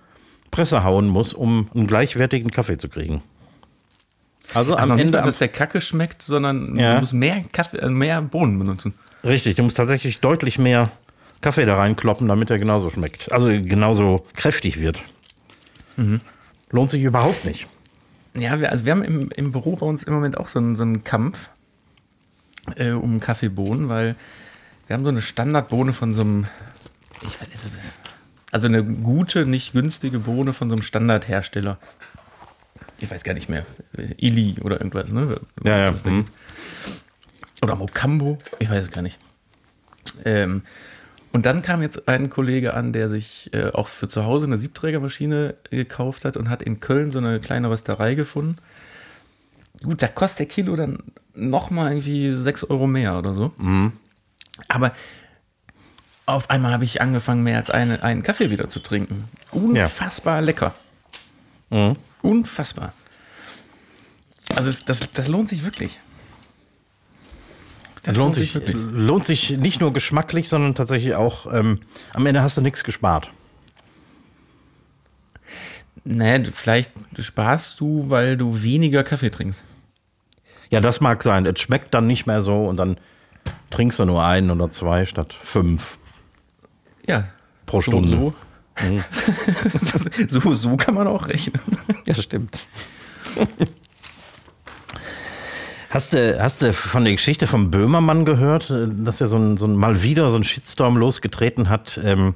[0.53, 3.23] Presse hauen muss, um einen gleichwertigen Kaffee zu kriegen.
[4.55, 5.19] Also Am am nicht Ende.
[5.19, 6.95] Am, dass der Kacke schmeckt, sondern Ja.
[6.95, 8.95] du musst mehr, Kaffee, äh, mehr Bohnen benutzen.
[9.25, 10.93] richtig, du musst tatsächlich deutlich mehr
[11.41, 13.33] Kaffee da reinkloppen, damit er genauso schmeckt.
[13.33, 15.03] Also genauso kräftig wird.
[16.71, 17.67] Lohnt sich überhaupt nicht.
[18.37, 20.77] Ja, wir, also wir haben im, im Büro bei uns im Moment auch so einen,
[20.77, 21.51] so einen Kampf
[22.77, 24.17] äh, um Kaffeebohnen, weil
[24.87, 26.47] wir haben so eine Standardbohne von so einem,
[27.23, 27.79] ich weiß, nicht,
[28.51, 31.79] also eine gute, nicht günstige Bohne von so einem Standardhersteller.
[33.01, 33.67] Ich weiß gar nicht mehr,
[34.17, 35.41] Ili oder irgendwas, ne?
[35.63, 36.05] Ja, ja.
[36.05, 36.27] Hm.
[37.63, 39.19] Oder Mocambo, ich weiß es gar nicht.
[40.25, 40.63] Ähm,
[41.35, 44.57] und dann kam jetzt ein Kollege an, der sich äh, auch für zu Hause eine
[44.57, 48.55] Siebträgermaschine gekauft hat und hat in Köln so eine kleine Rösterei gefunden.
[49.83, 50.99] Gut, da kostet der Kilo dann
[51.35, 53.53] nochmal irgendwie 6 Euro mehr oder so.
[54.69, 54.93] Aber
[56.25, 59.25] auf einmal habe ich angefangen, mehr als eine, einen Kaffee wieder zu trinken.
[59.51, 60.73] Unfassbar lecker.
[62.23, 62.93] Unfassbar.
[64.55, 65.99] Also das, das lohnt sich wirklich.
[68.05, 68.77] Das lohnt sich, wirklich.
[68.77, 71.81] lohnt sich nicht nur geschmacklich, sondern tatsächlich auch, ähm,
[72.13, 73.31] am Ende hast du nichts gespart.
[76.05, 79.63] Nee, vielleicht sparst du, weil du weniger Kaffee trinkst.
[80.71, 81.47] Ja, das mag sein.
[81.47, 82.99] Es schmeckt dann nicht mehr so und dann
[83.71, 85.97] trinkst du nur einen oder zwei statt fünf
[87.07, 87.25] Ja.
[87.65, 88.11] pro So, Stunde.
[88.19, 88.35] So.
[90.41, 91.61] so, so kann man auch rechnen.
[92.07, 92.67] Ja, stimmt.
[95.95, 99.57] Hast du, hast du von der Geschichte vom Böhmermann gehört, äh, dass er so ein,
[99.57, 102.35] so ein mal wieder so ein Shitstorm losgetreten hat ähm,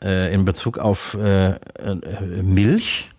[0.00, 3.10] äh, in Bezug auf äh, äh, Milch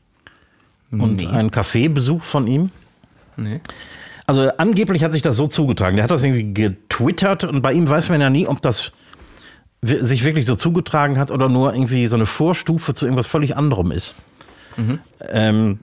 [0.91, 1.27] und Nee.
[1.27, 2.71] einen Kaffeebesuch von ihm?
[3.35, 3.59] Nee.
[4.25, 5.97] Also angeblich hat sich das so zugetragen.
[5.97, 8.93] Der hat das irgendwie getwittert und bei ihm weiß man ja nie, ob das
[9.81, 13.91] sich wirklich so zugetragen hat oder nur irgendwie so eine Vorstufe zu irgendwas völlig anderem
[13.91, 14.15] ist.
[15.29, 15.79] Ähm,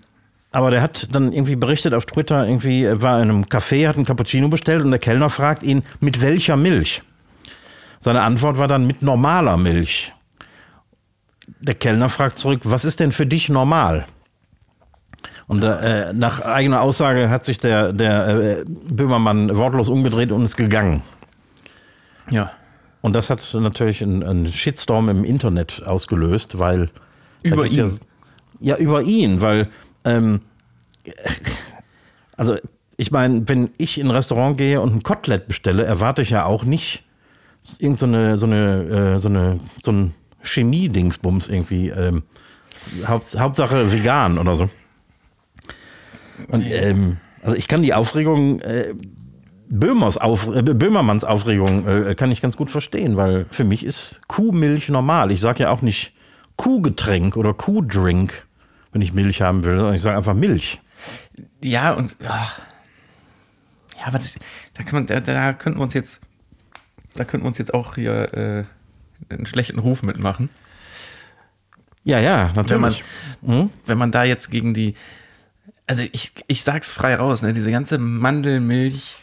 [0.57, 3.97] aber der hat dann irgendwie berichtet auf Twitter, irgendwie er war in einem Café, hat
[3.97, 7.03] einen Cappuccino bestellt und der Kellner fragt ihn, mit welcher Milch?
[8.01, 10.15] Seine Antwort war dann mit normaler Milch.
[11.61, 14.07] Der Kellner fragt zurück, was ist denn für dich normal?
[15.47, 20.57] Und äh, nach eigener Aussage hat sich der, der äh, Böhmermann wortlos umgedreht und ist
[20.57, 21.03] gegangen.
[22.31, 22.51] Ja.
[23.03, 26.89] Und das hat natürlich einen, einen Shitstorm im Internet ausgelöst, weil.
[27.43, 27.75] Über ihn?
[27.75, 27.91] Ja,
[28.59, 29.69] ja, über ihn, weil.
[30.07, 30.41] Ähm,
[32.37, 32.57] also,
[32.97, 36.45] ich meine, wenn ich in ein Restaurant gehe und ein Kotelett bestelle, erwarte ich ja
[36.45, 37.05] auch nicht
[37.79, 41.89] irgend so eine, so eine, äh, so eine, so ein Chemie-Dingsbums irgendwie.
[41.89, 42.23] Ähm,
[43.07, 44.71] Haupt, Hauptsache vegan oder so.
[46.49, 48.95] Und ähm, also ich kann die Aufregung äh,
[49.69, 54.21] Böhmers Auf, äh, Böhmermanns Aufregung äh, kann ich ganz gut verstehen, weil für mich ist
[54.29, 55.31] Kuhmilch normal.
[55.33, 56.13] Ich sage ja auch nicht
[56.57, 58.46] Kuhgetränk oder Kuhdrink,
[58.97, 60.81] wenn ich Milch haben will, sondern ich sage einfach Milch.
[61.63, 62.17] Ja, und.
[62.27, 62.59] ach.
[63.99, 64.39] Ja, aber das,
[64.73, 66.21] da, kann man, da, da könnten wir uns jetzt.
[67.15, 68.65] Da könnten wir uns jetzt auch hier äh,
[69.35, 70.49] einen schlechten Ruf mitmachen.
[72.05, 73.05] Ja, ja, Wenn man, natürlich.
[73.45, 73.71] Hm?
[73.85, 74.95] wenn man da jetzt gegen die.
[75.87, 77.53] Also ich, ich sag's frei raus, ne?
[77.53, 79.19] Diese ganze Mandelmilch,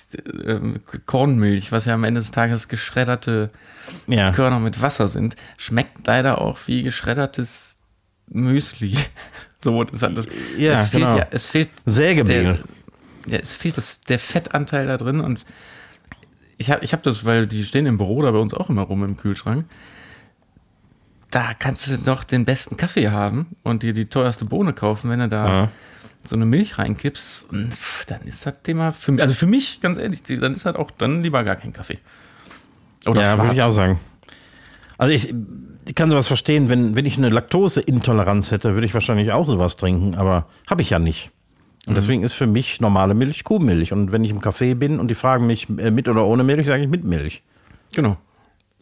[0.45, 0.59] äh,
[1.07, 3.49] Kornmilch, was ja am Ende des Tages geschredderte
[4.05, 4.33] Ja.
[4.33, 7.79] Körner mit Wasser sind, schmeckt leider auch wie geschreddertes
[8.27, 8.95] Müsli.
[9.63, 11.17] So, das, das, Ja, es fehlt genau.
[11.19, 12.43] ja, es fehlt Sägemehl.
[12.43, 15.39] der, ja, es fehlt das, der Fettanteil da drin und
[16.57, 18.81] ich habe ich hab das, weil die stehen im Büro da bei uns auch immer
[18.81, 19.63] rum im Kühlschrank.
[21.31, 25.19] da kannst du doch den besten Kaffee haben und dir die teuerste Bohne kaufen, wenn
[25.19, 25.71] du da Ja.
[26.25, 27.47] so eine Milch reinkippst.
[28.07, 30.91] Dann ist das Thema für mich, also für mich, ganz ehrlich, dann ist halt auch
[30.91, 31.99] dann lieber gar kein Kaffee.
[33.05, 33.97] Oder ja, würde ich auch sagen.
[35.03, 35.35] Also ich,
[35.85, 39.75] ich kann sowas verstehen, wenn, wenn ich eine Laktoseintoleranz hätte, würde ich wahrscheinlich auch sowas
[39.75, 41.29] trinken, aber habe ich ja nicht.
[41.87, 43.91] Und deswegen ist für mich normale Milch Kuhmilch.
[43.91, 46.65] Und wenn ich im Café bin und die fragen mich äh, mit oder ohne Milch,
[46.67, 47.43] sage ich mit Milch.
[47.93, 48.15] Genau.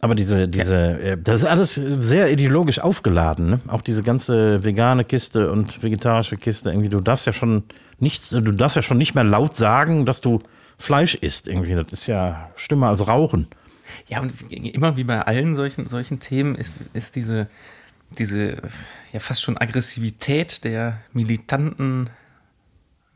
[0.00, 3.60] Aber diese, diese, äh, das ist alles sehr ideologisch aufgeladen, ne?
[3.66, 7.64] Auch diese ganze vegane Kiste und vegetarische Kiste, irgendwie, du darfst ja schon
[7.98, 10.38] nichts, du darfst ja schon nicht mehr laut sagen, dass du
[10.78, 11.74] Fleisch isst, irgendwie.
[11.74, 13.48] Das ist ja schlimmer als Rauchen.
[14.12, 17.48] Ja, und immer wie bei allen solchen, solchen Themen ist, ist diese,
[18.18, 18.58] diese
[19.10, 22.10] ja fast schon Aggressivität der militanten,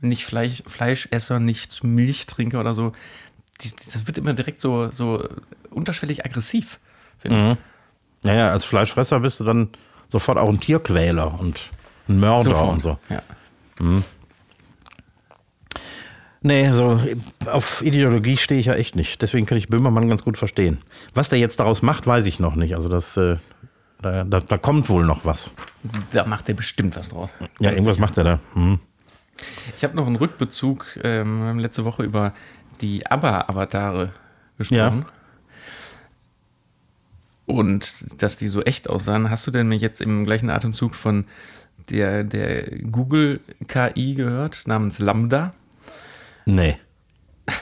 [0.00, 2.92] nicht Fleisch, Fleischesser, nicht Milchtrinker oder so.
[3.60, 5.28] Die, das wird immer direkt so, so
[5.68, 6.80] unterschwellig aggressiv,
[7.18, 7.58] finde
[8.22, 9.68] Naja, als Fleischfresser bist du dann
[10.08, 11.60] sofort auch ein Tierquäler und
[12.08, 12.44] ein Mörder.
[12.44, 12.72] Sofort.
[12.72, 12.98] und so.
[13.10, 13.22] Ja.
[16.46, 17.00] Nee, so
[17.46, 19.20] auf Ideologie stehe ich ja echt nicht.
[19.20, 20.78] Deswegen kann ich Böhmermann ganz gut verstehen.
[21.12, 22.76] Was der jetzt daraus macht, weiß ich noch nicht.
[22.76, 23.38] Also das, äh,
[24.00, 25.50] da, da, da kommt wohl noch was.
[26.12, 27.34] Da macht er bestimmt was draus.
[27.58, 28.40] Ja, irgendwas macht er da.
[28.54, 28.78] Hm.
[29.76, 31.00] Ich habe noch einen Rückbezug.
[31.02, 32.32] Ähm, wir haben letzte Woche über
[32.80, 34.12] die ABBA-Avatare
[34.56, 35.04] gesprochen.
[37.44, 39.30] Und dass die so echt aussahen.
[39.30, 41.24] Hast du denn mir jetzt im gleichen Atemzug von
[41.90, 45.52] der, der Google-KI gehört, namens Lambda?
[46.46, 46.78] Nee.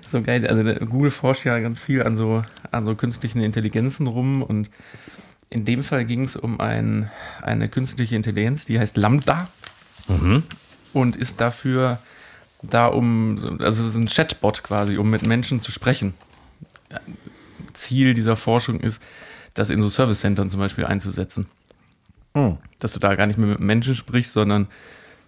[0.00, 0.46] So geil.
[0.46, 4.42] Also Google forscht ja ganz viel an so, an so künstlichen Intelligenzen rum.
[4.42, 4.70] Und
[5.50, 7.10] in dem Fall ging es um ein,
[7.42, 9.48] eine künstliche Intelligenz, die heißt Lambda.
[10.92, 11.98] Und ist dafür
[12.62, 16.14] da, um, also es ist ein Chatbot quasi, um mit Menschen zu sprechen.
[17.72, 19.02] Ziel dieser Forschung ist,
[19.54, 21.46] das in so Service-Centern zum Beispiel einzusetzen.
[22.36, 22.58] Hm.
[22.78, 24.68] Dass du da gar nicht mehr mit Menschen sprichst, sondern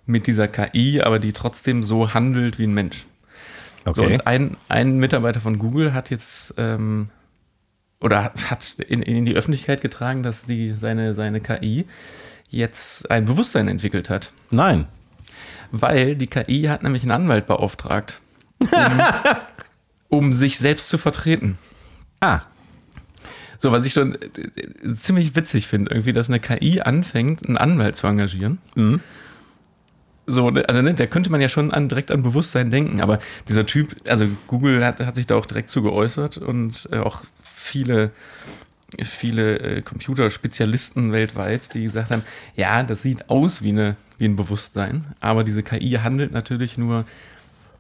[0.07, 3.05] mit dieser KI, aber die trotzdem so handelt wie ein Mensch.
[3.87, 4.15] So, Okay.
[4.15, 7.09] und ein, ein Mitarbeiter von Google hat jetzt ähm,
[8.01, 11.87] oder hat in, in die Öffentlichkeit getragen, dass die seine, seine KI
[12.49, 14.33] jetzt ein Bewusstsein entwickelt hat.
[14.51, 14.87] Nein.
[15.71, 18.21] Weil die KI hat nämlich einen Anwalt beauftragt,
[18.61, 18.69] um,
[20.09, 21.59] um sich selbst zu vertreten.
[22.21, 22.43] Ah.
[23.59, 27.57] So, was ich schon äh, äh, ziemlich witzig finde, irgendwie, dass eine KI anfängt, einen
[27.57, 28.59] Anwalt zu engagieren.
[30.27, 33.67] So, also ne, da könnte man ja schon an, direkt an Bewusstsein denken, aber dieser
[33.67, 38.11] Typ, also Google hat, hat sich da auch direkt zu geäußert und äh, auch viele,
[39.03, 42.23] viele äh, Computerspezialisten weltweit, die gesagt haben,
[42.57, 47.05] ja, das sieht aus wie, eine, wie ein Bewusstsein, aber diese KI handelt natürlich nur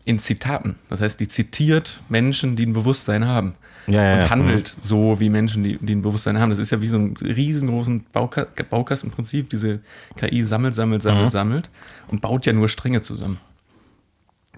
[0.04, 0.74] in Zitaten.
[0.90, 3.54] Das heißt, die zitiert Menschen, die ein Bewusstsein haben
[3.86, 6.50] Ja, ja, und handelt so wie Menschen, die, die ein Bewusstsein haben.
[6.50, 9.50] Das ist ja wie so ein riesengroßen Bauka Baukastenprinzip.
[9.50, 9.80] Diese
[10.16, 11.28] KI sammelt, sammelt, sammelt, Mhm.
[11.30, 11.70] sammelt
[12.08, 13.38] und baut ja nur Stränge zusammen.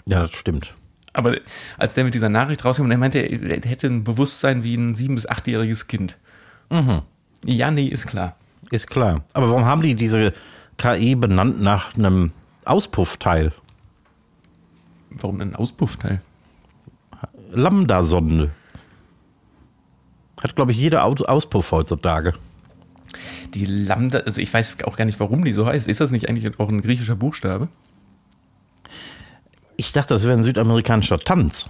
[0.07, 0.75] Ja, das stimmt.
[1.13, 1.37] Aber
[1.79, 4.95] als der mit dieser Nachricht rauskam, der meinte, er er hätte ein Bewusstsein wie ein
[4.95, 6.17] sieben- bis achtjähriges Kind.
[6.71, 7.03] Mhm.
[7.45, 8.37] Ja, nee, ist klar.
[8.71, 9.25] Ist klar.
[9.33, 10.33] Aber warum haben die diese
[10.79, 12.33] KI benannt nach einem
[12.65, 13.53] Auspuffteil?
[15.11, 16.21] Warum ein Auspuffteil?
[17.53, 18.51] Lambda-Sonde.
[20.43, 22.35] Hat, glaube ich, jeder Au- Auspuff heutzutage.
[23.55, 25.89] Die Lambda, also ich weiß auch gar nicht, warum die so heißt.
[25.89, 27.69] Ist das nicht eigentlich auch ein griechischer Buchstabe?
[29.77, 31.69] Ich dachte, das wäre ein südamerikanischer Tanz.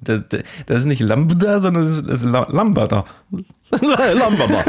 [0.00, 0.22] Das,
[0.66, 3.04] das ist nicht Lambda, sondern das ist, Lambada.
[3.80, 4.64] Lambda.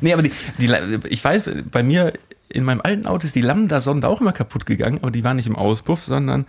[0.00, 0.70] Nee, aber die, die,
[1.08, 2.12] ich weiß, bei mir
[2.48, 5.46] in meinem alten Auto ist die Lambda-Sonde auch immer kaputt gegangen, aber die war nicht
[5.46, 6.44] im Auspuff, sondern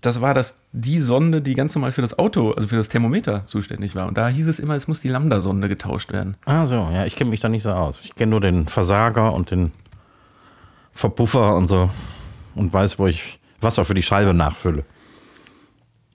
[0.00, 3.46] das war das, die Sonde, die ganz normal für das Auto, also für das Thermometer
[3.46, 4.06] zuständig war.
[4.06, 6.36] Und da hieß es immer, es muss die Lambda-Sonde getauscht werden.
[6.44, 6.88] Ah, so.
[6.92, 8.04] Ja, ich kenne mich da nicht so aus.
[8.04, 9.72] Ich kenne nur den Versager und den
[10.92, 11.90] Verpuffer und so.
[12.54, 14.84] Und weiß, wo ich Wasser für die Scheibe nachfülle.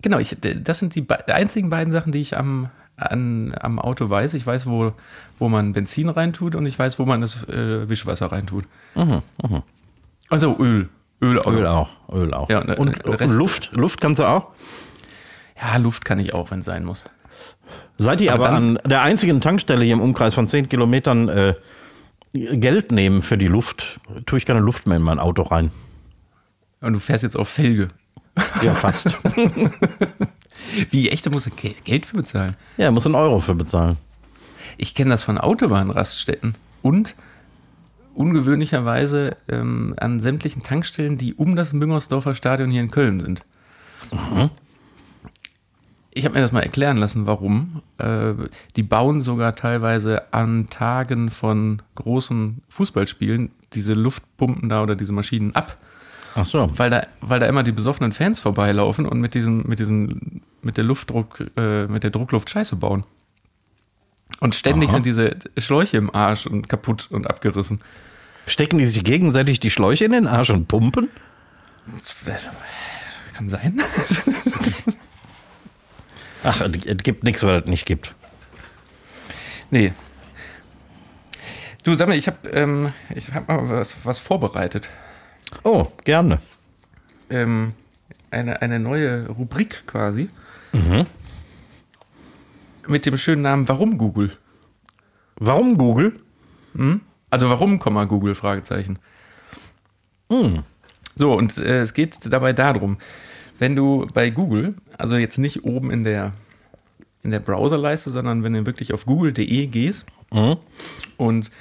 [0.02, 4.10] Genau, ich, das sind die be- einzigen beiden Sachen, die ich am, an, am Auto
[4.10, 4.34] weiß.
[4.36, 4.94] Ich weiß, wo,
[5.38, 8.66] wo man Benzin reintut und ich weiß, wo man das äh, Wischwasser reintut.
[10.30, 10.90] Also Öl.
[11.22, 11.48] Öl, auch.
[11.52, 11.90] Öl auch.
[12.12, 12.50] Öl auch.
[12.50, 13.72] Ja, und, äh, und, und Rest- Luft.
[13.76, 14.48] Luft kannst du auch.
[15.62, 17.04] Ja, Luft kann ich auch, wenn es sein muss.
[17.98, 21.54] Seid ihr Aber aber, an der einzigen Tankstelle hier im Umkreis von 10 Kilometern äh,
[22.34, 25.72] Geld nehmen für die Luft, tue ich keine Luft mehr in mein Auto rein.
[26.82, 27.90] Und du fährst jetzt auf Felge.
[28.64, 29.10] Ja, fast.
[30.90, 32.56] Wie echt, da musst du Geld Geld für bezahlen.
[32.78, 33.98] ja, muss einen Euro für bezahlen.
[34.78, 37.16] Ich kenne das von Autobahnraststätten und
[38.14, 43.44] ungewöhnlicherweise ähm, an sämtlichen Tankstellen, die um das Müngersdorfer Stadion hier in Köln sind.
[46.14, 47.82] Ich habe mir das mal erklären lassen, warum.
[47.98, 48.34] Äh,
[48.76, 55.56] die bauen sogar teilweise an Tagen von großen Fußballspielen diese Luftpumpen da oder diese Maschinen
[55.56, 55.78] ab.
[56.36, 56.70] Ach so.
[56.78, 60.78] Weil da, weil da immer die besoffenen Fans vorbeilaufen und mit diesen, mit diesen, mit
[60.78, 63.06] der Luftdruck, äh, mit der Druckluft Scheiße bauen.
[64.40, 64.96] Und ständig Aha.
[64.96, 67.80] sind diese Schläuche im Arsch und kaputt und abgerissen.
[68.48, 71.10] Stecken die sich gegenseitig die Schläuche in den Arsch und pumpen?
[73.34, 73.82] Kann sein.
[76.44, 78.16] Ach, es gibt nichts, was es nicht gibt.
[79.70, 79.94] nee.
[81.84, 84.88] Du, sag mal, ich habe ähm, ich hab mal was, was vorbereitet.
[85.64, 86.40] Oh, gerne.
[87.30, 87.74] Ähm,
[88.30, 90.30] eine, eine neue Rubrik quasi.
[92.88, 94.32] Mit dem schönen Namen Warum Google?
[95.36, 96.20] Warum Google?
[97.30, 98.36] Also warum, Google?
[98.36, 99.00] Fragezeichen.
[101.16, 102.98] So, und äh, es geht dabei darum,
[103.60, 106.32] wenn du bei Google, also jetzt nicht oben in der,
[107.24, 110.06] in der Browserleiste, sondern wenn du wirklich auf google.de gehst
[111.18, 111.52] und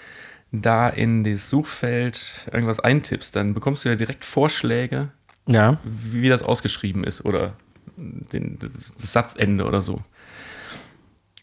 [0.52, 5.08] da in das Suchfeld irgendwas eintippst, dann bekommst du ja direkt Vorschläge,
[5.48, 5.78] Ja.
[5.84, 7.54] wie das ausgeschrieben ist oder
[7.96, 10.00] den, das Satzende oder so.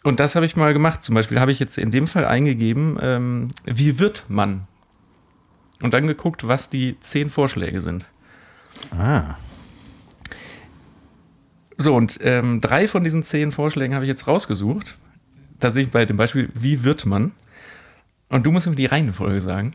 [0.04, 1.04] Und das habe ich mal gemacht.
[1.04, 4.68] Zum Beispiel habe ich jetzt in dem Fall eingegeben, ähm, wie wird man?
[5.82, 8.06] Und dann geguckt, was die zehn Vorschläge sind.
[8.92, 9.36] Ah.
[11.78, 14.98] So, und ähm, drei von diesen zehn Vorschlägen habe ich jetzt rausgesucht.
[15.60, 17.32] Tatsächlich bei dem Beispiel, wie wird man?
[18.30, 19.74] Und du musst mir die Reihenfolge sagen.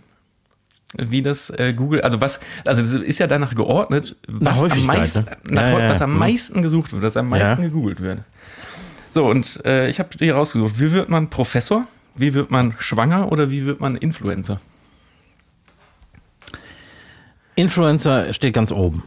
[0.99, 4.99] Wie das äh, Google, also was, also es ist ja danach geordnet, was am Häufigkeit,
[4.99, 5.37] meisten, ne?
[5.45, 6.19] nach, Ja, ja, was am mhm.
[6.19, 7.69] meisten gesucht wird, was am meisten Ja.
[7.69, 8.21] gegoogelt wird.
[9.12, 10.81] So, und äh, ich habe die rausgesucht.
[10.81, 11.87] Wie wird man Professor?
[12.14, 14.59] Wie wird man schwanger oder wie wird man Influencer?
[17.55, 19.03] Influencer steht ganz oben.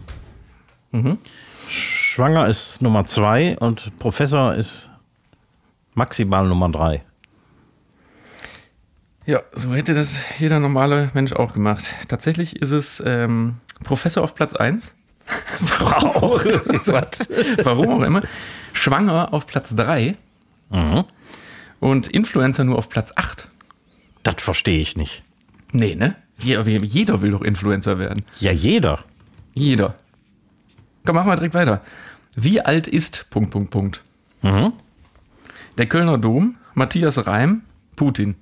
[1.67, 4.91] Schwanger ist Nummer zwei und Professor ist
[5.95, 7.03] maximal Nummer drei.
[9.25, 11.83] Ja, so hätte das jeder normale Mensch auch gemacht.
[12.07, 14.95] Tatsächlich ist es ähm, Professor auf Platz 1.
[15.79, 16.45] Warum, auch,
[17.63, 18.21] warum auch immer.
[18.75, 20.15] Schwanger auf Platz 3
[21.79, 23.47] und Influencer nur auf Platz 8.
[24.23, 25.23] Das verstehe ich nicht.
[25.71, 26.15] Nee, ne?
[26.37, 28.23] Je- Jeder will doch Influencer werden.
[28.39, 28.99] Ja, jeder.
[29.53, 29.95] Jeder.
[31.05, 31.81] Komm, machen wir direkt weiter.
[32.35, 34.01] Wie alt ist Punkt, Punkt, Punkt?
[35.77, 37.61] Der Kölner Dom, Matthias Reim,
[37.95, 38.35] Putin.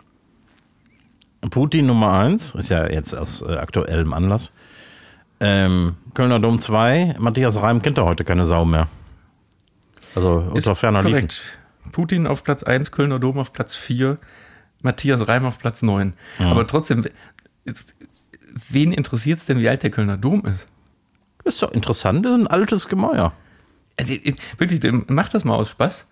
[1.50, 4.52] Putin Nummer eins, ist ja jetzt aus äh, aktuellem Anlass.
[5.40, 8.88] Ähm, Kölner Dom 2, Matthias Reim kennt ja heute keine Sau mehr.
[10.16, 11.12] Also Ist unter ferner Liefen.
[11.14, 11.42] korrekt.
[11.92, 14.18] Putin auf Platz 1, Kölner Dom auf Platz 4,
[14.82, 16.14] Matthias Reim auf Platz 9.
[16.40, 17.06] Aber trotzdem,
[17.66, 17.94] jetzt,
[18.70, 20.68] wen interessiert es denn, wie alt der Kölner Dom ist?
[21.44, 23.34] Ist doch interessant, das ist ein altes Gemäuer.
[24.00, 26.06] Also, ich- wirklich, dem- mach das mal aus Spaß.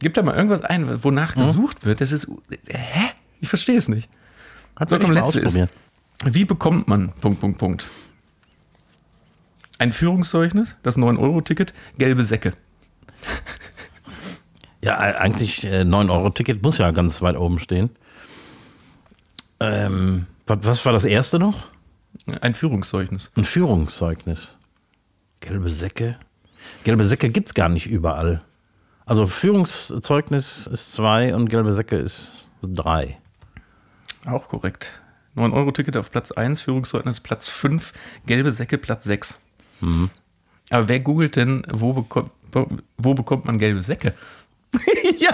[0.00, 2.00] Gib da mal irgendwas ein, wonach gesucht wird.
[2.00, 2.26] Das ist.
[2.66, 3.10] Hä?
[3.40, 4.08] Ich verstehe es nicht.
[4.76, 5.56] Hat So, mal letzte ist-.
[6.24, 7.86] Wie bekommt man Punkt, Punkt, Punkt?
[9.78, 12.52] Ein Führungszeugnis, das 9-Euro-Ticket, gelbe Säcke.
[14.84, 17.88] Ja, eigentlich äh, 9-Euro-Ticket muss ja ganz weit oben stehen.
[19.58, 21.68] Ähm, was, was war das erste noch?
[22.42, 23.32] Ein Führungszeugnis.
[23.34, 24.58] Ein Führungszeugnis.
[25.40, 26.18] Gelbe Säcke.
[26.84, 28.42] Gelbe Säcke gibt es gar nicht überall.
[29.06, 33.18] Also Führungszeugnis ist zwei und gelbe Säcke ist drei.
[34.26, 34.90] Auch korrekt.
[35.34, 37.94] 9-Euro-Ticket auf Platz 1, Führungszeugnis Platz 5,
[38.26, 39.40] gelbe Säcke Platz 6.
[40.70, 42.30] Aber wer googelt denn, wo bekommt,
[42.98, 44.14] wo bekommt man gelbe Säcke?
[45.18, 45.32] ja,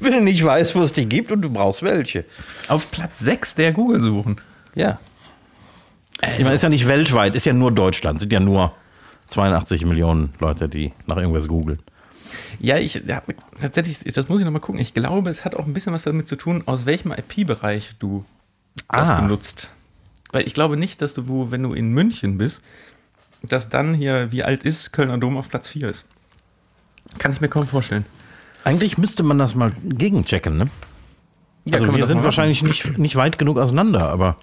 [0.00, 2.24] wenn du nicht weißt, wo es die gibt und du brauchst welche.
[2.68, 4.40] Auf Platz 6 der Google suchen.
[4.74, 5.00] Ja.
[6.38, 8.20] Ich meine, ist ja nicht weltweit, ist ja nur Deutschland.
[8.20, 8.72] Sind ja nur
[9.28, 11.80] 82 Millionen Leute, die nach irgendwas googeln.
[12.60, 13.22] Ja, ich ja,
[13.60, 14.80] tatsächlich, das muss ich nochmal gucken.
[14.80, 18.24] Ich glaube, es hat auch ein bisschen was damit zu tun, aus welchem IP-Bereich du
[18.88, 19.20] das Ah.
[19.20, 19.70] benutzt.
[20.30, 22.62] Weil ich glaube nicht, dass du, wenn du in München bist,
[23.42, 26.04] dass dann hier, wie alt ist Kölner Dom auf Platz 4 ist.
[27.16, 28.04] Kann ich mir kaum vorstellen.
[28.64, 30.68] Eigentlich müsste man das mal gegenchecken, ne?
[31.64, 34.36] Ja, also wir sind mal wahrscheinlich nicht, nicht weit genug auseinander, aber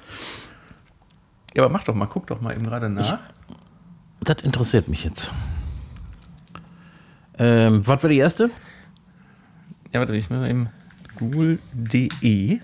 [1.54, 3.20] Ja, aber mach doch mal, guck doch mal eben gerade nach.
[4.22, 5.32] das interessiert mich jetzt.
[7.38, 8.50] Ähm, was war die erste?
[9.92, 10.70] Ja, warte, ich mache eben
[11.18, 12.60] google.de.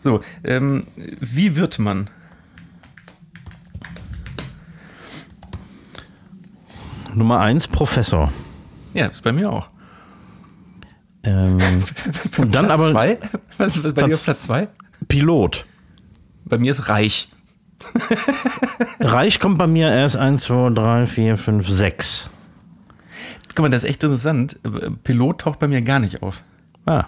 [0.00, 0.86] So, ähm,
[1.20, 2.08] wie wird man?
[7.14, 8.32] Nummer eins, Professor.
[8.94, 9.68] Ja, ist bei mir auch.
[11.24, 11.58] Ähm,
[12.38, 13.18] und dann Platz aber zwei?
[13.58, 14.68] Was ist bei dir Platz- auf Platz 2?
[15.08, 15.66] Pilot.
[16.44, 17.28] Bei mir ist reich.
[19.00, 22.30] Reich kommt bei mir erst 1, 2, 3, 4, 5, 6.
[23.54, 24.58] Guck mal, das ist echt interessant.
[25.02, 26.42] Pilot taucht bei mir gar nicht auf.
[26.86, 27.06] Ah.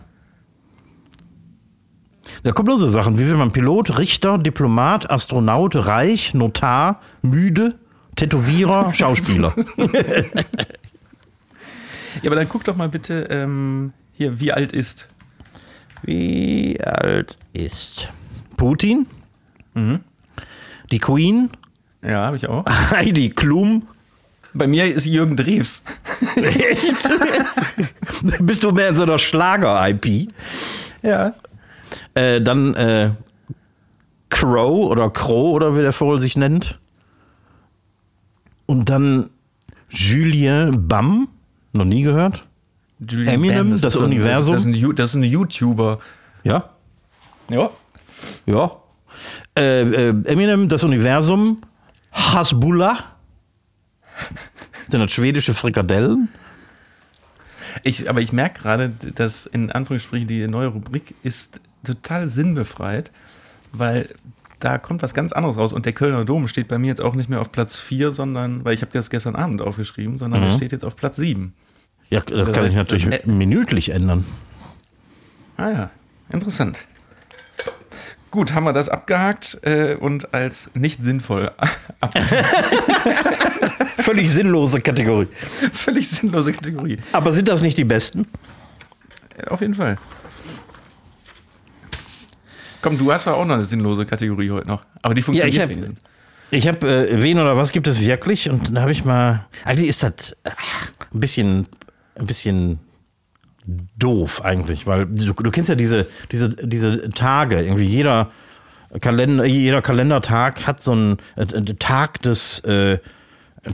[2.43, 7.79] Da kommen so Sachen, wie will man Pilot, Richter, Diplomat, Astronaut, Reich, Notar, Müde,
[8.17, 9.55] Tätowierer, Schauspieler.
[12.23, 15.09] Ja, aber dann guck doch mal bitte ähm, hier, wie alt ist.
[16.03, 18.09] Wie alt ist
[18.57, 19.07] Putin?
[20.91, 21.51] Die Queen?
[22.03, 22.65] Ja, habe ich auch.
[22.91, 23.87] Heidi Klum?
[24.53, 25.83] Bei mir ist Jürgen Drews.
[26.37, 27.09] Echt?
[28.41, 30.29] Bist du mehr in so einer Schlager-IP?
[31.03, 31.35] Ja.
[32.15, 33.11] Äh, dann äh,
[34.29, 36.79] Crow oder Crow oder wie der Vogel sich nennt.
[38.67, 38.91] Und
[39.89, 41.29] Julien Bam,
[41.75, 42.45] noch nie gehört.
[43.01, 44.53] Julian Eminem, das ein- Universum?
[44.55, 45.99] Das ist, ein, das ist ein YouTuber.
[46.45, 46.71] Ja,
[47.49, 47.71] Ja.
[48.47, 48.71] ja.
[49.57, 51.61] Äh, äh, Eminem, das Universum,
[52.13, 52.99] Hasbullah.
[54.89, 56.29] Sind das schwedische Frikadellen?
[57.83, 63.11] Ich, aber ich merke gerade, dass in Anführungsstrichen die neue Rubrik ist total sinnbefreit,
[63.73, 64.09] weil
[64.65, 65.73] da kommt was ganz anderes raus.
[65.73, 68.65] Und der Kölner Dom steht bei mir jetzt auch nicht mehr auf Platz 4, sondern,
[68.65, 70.47] weil ich habe das gestern Abend aufgeschrieben, sondern Mhm.
[70.49, 71.53] er steht jetzt auf Platz 7.
[72.11, 74.25] Ja, das, Das kann heißt, ich natürlich das- minütlich ändern.
[75.57, 75.91] Ah ja,
[76.31, 76.79] interessant.
[78.31, 81.53] Gut, haben wir das abgehakt äh, und als nicht sinnvoll
[82.01, 82.45] abgehakt.
[83.99, 85.29] Völlig sinnlose Kategorie.
[85.73, 86.99] Völlig sinnlose Kategorie.
[87.13, 88.27] Aber sind das nicht die besten?
[89.39, 89.97] Äh, Auf jeden Fall.
[92.85, 94.83] Komm, du hast ja auch noch eine sinnlose Kategorie heute noch.
[95.03, 96.01] Aber die funktioniert ich hab- wenigstens.
[96.51, 98.51] Ich habe, äh, wen oder was gibt es wirklich?
[98.51, 100.51] Und dann habe ich mal, eigentlich ist das äh,
[101.15, 101.67] ein bisschen,
[102.17, 102.79] ein bisschen
[103.99, 108.31] doof eigentlich, weil du, du kennst ja diese, diese, diese Tage, irgendwie jeder
[109.01, 112.99] Kalender, jeder Kalendertag hat so einen äh, äh, Tag des, äh,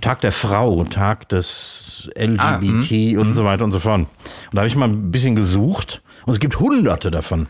[0.01, 4.03] Tag der Frau, Tag des LGBT und so weiter und so fort.
[4.03, 4.09] Und
[4.53, 7.49] da habe ich mal ein bisschen gesucht und es gibt hunderte davon.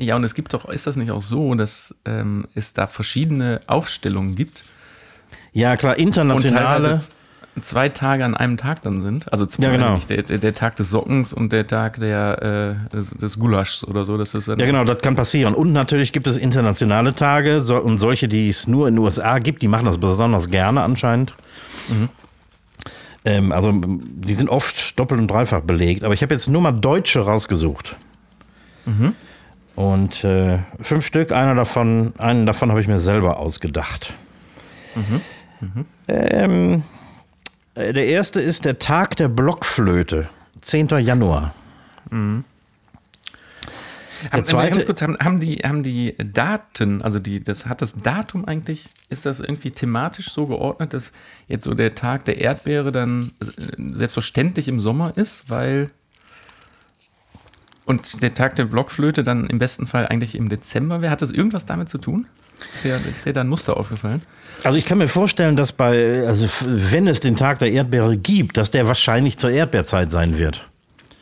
[0.00, 3.60] Ja, und es gibt doch, ist das nicht auch so, dass ähm, es da verschiedene
[3.66, 4.64] Aufstellungen gibt
[5.52, 7.00] Ja, klar, internationale.
[7.60, 9.30] zwei Tage an einem Tag dann sind?
[9.30, 9.98] Also zwei, Ja, genau.
[9.98, 14.16] der, der, Tag des Sockens und der Tag der, äh, des, des Gulaschs oder so.
[14.16, 15.54] Das ist Ja, genau, das kann passieren.
[15.54, 19.38] Und natürlich gibt es internationale Tage so, und solche, die es nur in den USA
[19.38, 21.34] gibt, die machen das besonders gerne anscheinend.
[23.26, 26.04] Ähm, also die sind oft doppelt und dreifach belegt.
[26.04, 27.96] Aber ich habe jetzt nur mal Deutsche rausgesucht.
[29.80, 34.12] Und äh, fünf Stück, einer davon, einen davon habe ich mir selber ausgedacht.
[36.06, 36.82] Ähm,
[37.74, 40.28] äh, der erste ist der Tag der Blockflöte,
[40.60, 40.88] 10.
[40.98, 41.54] Januar.
[42.10, 42.44] Haben,
[44.44, 48.44] zweite- ganz kurz, haben, haben, die, haben die Daten, also die, das hat das Datum
[48.44, 51.10] eigentlich, ist das irgendwie thematisch so geordnet, dass
[51.48, 53.46] jetzt so der Tag der Erdbeere dann äh,
[53.96, 55.90] selbstverständlich im Sommer ist, weil
[57.90, 61.10] und der Tag der Blockflöte dann im besten Fall eigentlich im Dezember wäre.
[61.10, 62.26] Hat das irgendwas damit zu tun?
[62.72, 64.22] Ist dir, ist dir da ein Muster aufgefallen?
[64.62, 68.58] Also ich kann mir vorstellen, dass bei, also wenn es den Tag der Erdbeere gibt,
[68.58, 70.68] dass der wahrscheinlich zur Erdbeerzeit sein wird.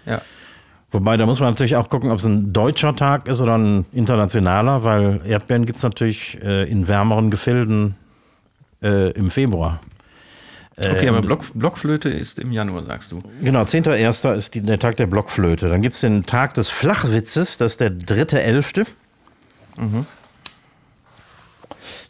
[0.05, 0.21] Ja.
[0.91, 3.87] Wobei, da muss man natürlich auch gucken, ob es ein deutscher Tag ist oder ein
[3.93, 7.95] internationaler, weil Erdbeeren gibt es natürlich äh, in wärmeren Gefilden
[8.83, 9.81] äh, im Februar.
[10.79, 13.21] Okay, aber Block, Blockflöte ist im Januar, sagst du.
[13.43, 14.37] Genau, 10.1.
[14.37, 15.69] ist die, der Tag der Blockflöte.
[15.69, 18.87] Dann gibt es den Tag des Flachwitzes, das ist der 3.11.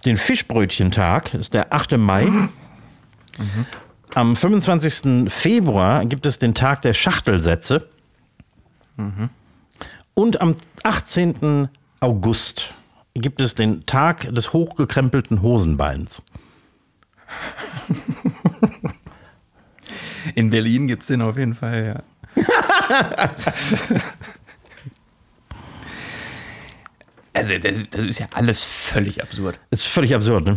[0.05, 1.97] Den Fischbrötchentag ist der 8.
[1.97, 2.29] Mai.
[4.15, 5.33] Am 25.
[5.33, 7.89] Februar gibt es den Tag der Schachtelsätze.
[10.15, 11.69] Und am 18.
[12.01, 12.75] August
[13.15, 16.23] gibt es den Tag des hochgekrempelten Hosenbeins.
[20.39, 22.05] In Berlin gibt es den auf jeden Fall, ja.
[27.33, 29.59] also, das, das ist ja alles völlig absurd.
[29.71, 30.57] Ist völlig absurd, ne?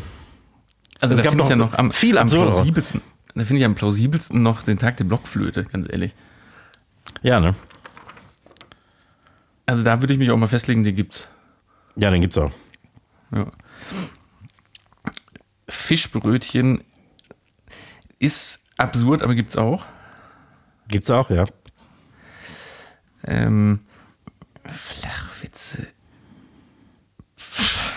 [0.99, 3.01] Also, Es da gab finde ich ja noch am, viel am plausibelsten.
[3.33, 6.13] Da finde ich am plausibelsten noch den Tag der Blockflöte, ganz ehrlich.
[7.23, 7.55] Ja, ne?
[9.65, 11.27] Also, da würde ich mich auch mal festlegen, den gibt's.
[11.95, 12.51] Ja, den gibt's auch.
[13.33, 13.47] Ja.
[15.67, 16.83] Fischbrötchen
[18.19, 19.85] ist absurd, aber gibt's auch.
[20.87, 21.45] Gibt's auch, ja.
[23.25, 23.79] Ähm,
[24.65, 25.87] Flachwitze.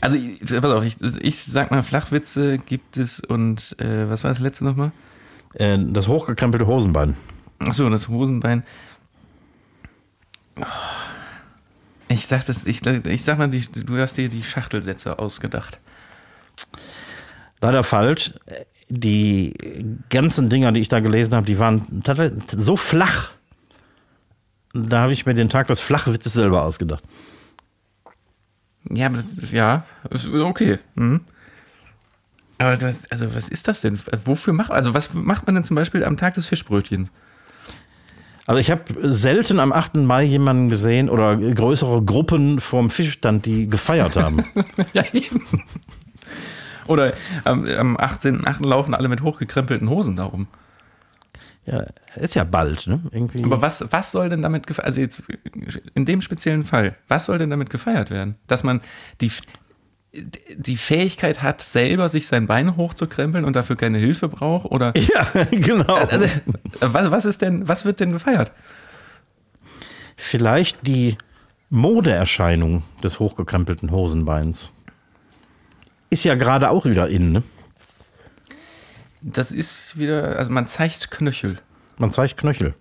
[0.00, 4.30] Also, ich- pass auf, ich, ich sag mal, Flachwitze gibt es und äh, was war
[4.30, 4.90] das letzte nochmal?
[5.54, 7.16] Äh, das hochgekrempelte Hosenbein.
[7.58, 8.64] Achso, das Hosenbein.
[12.08, 15.78] Ich sag das, ich, ich sag mal, du hast dir die Schachtelsätze ausgedacht.
[17.60, 18.32] Leider falsch.
[18.94, 19.54] Die
[20.10, 22.02] ganzen Dinger, die ich da gelesen habe, die waren
[22.50, 23.30] so flach.
[24.74, 27.02] Da habe ich mir den Tag des Flachwitzes selber ausgedacht.
[28.90, 29.10] Ja,
[29.50, 29.84] ja,
[30.42, 30.78] okay.
[30.94, 31.20] Mhm.
[32.58, 33.98] Aber was, also was ist das denn?
[34.24, 37.10] Wofür macht, also was macht man denn zum Beispiel am Tag des Fischbrötchens?
[38.46, 38.82] Also ich habe
[39.14, 39.96] selten am 8.
[39.96, 44.44] Mai jemanden gesehen oder größere Gruppen vorm Fischstand, die gefeiert haben.
[44.92, 45.42] ja, eben.
[46.86, 47.12] Oder
[47.44, 48.66] am, am 18.8.
[48.66, 50.48] laufen alle mit hochgekrempelten Hosen darum.
[51.64, 53.00] Ja, ist ja bald, ne?
[53.12, 53.44] Irgendwie.
[53.44, 55.22] Aber was, was soll denn damit gefeiert Also jetzt
[55.94, 58.34] in dem speziellen Fall, was soll denn damit gefeiert werden?
[58.48, 58.80] Dass man
[59.20, 59.30] die,
[60.56, 64.66] die Fähigkeit hat, selber sich sein Bein hochzukrempeln und dafür keine Hilfe braucht?
[64.72, 65.94] Oder ja, genau.
[65.94, 66.26] also,
[66.80, 68.50] was, was ist denn, was wird denn gefeiert?
[70.16, 71.16] Vielleicht die
[71.70, 74.72] Modeerscheinung des hochgekrempelten Hosenbeins.
[76.12, 77.42] Ist ja gerade auch wieder in, ne?
[79.22, 81.56] Das ist wieder, also man zeigt Knöchel.
[81.96, 82.74] Man zeigt Knöchel.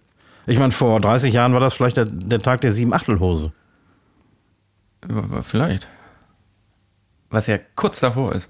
[0.47, 3.53] Ich meine, vor 30 Jahren war das vielleicht der, der Tag der Sieben-Achtel-Hose.
[5.43, 5.87] Vielleicht.
[7.29, 8.49] Was ja kurz davor ist.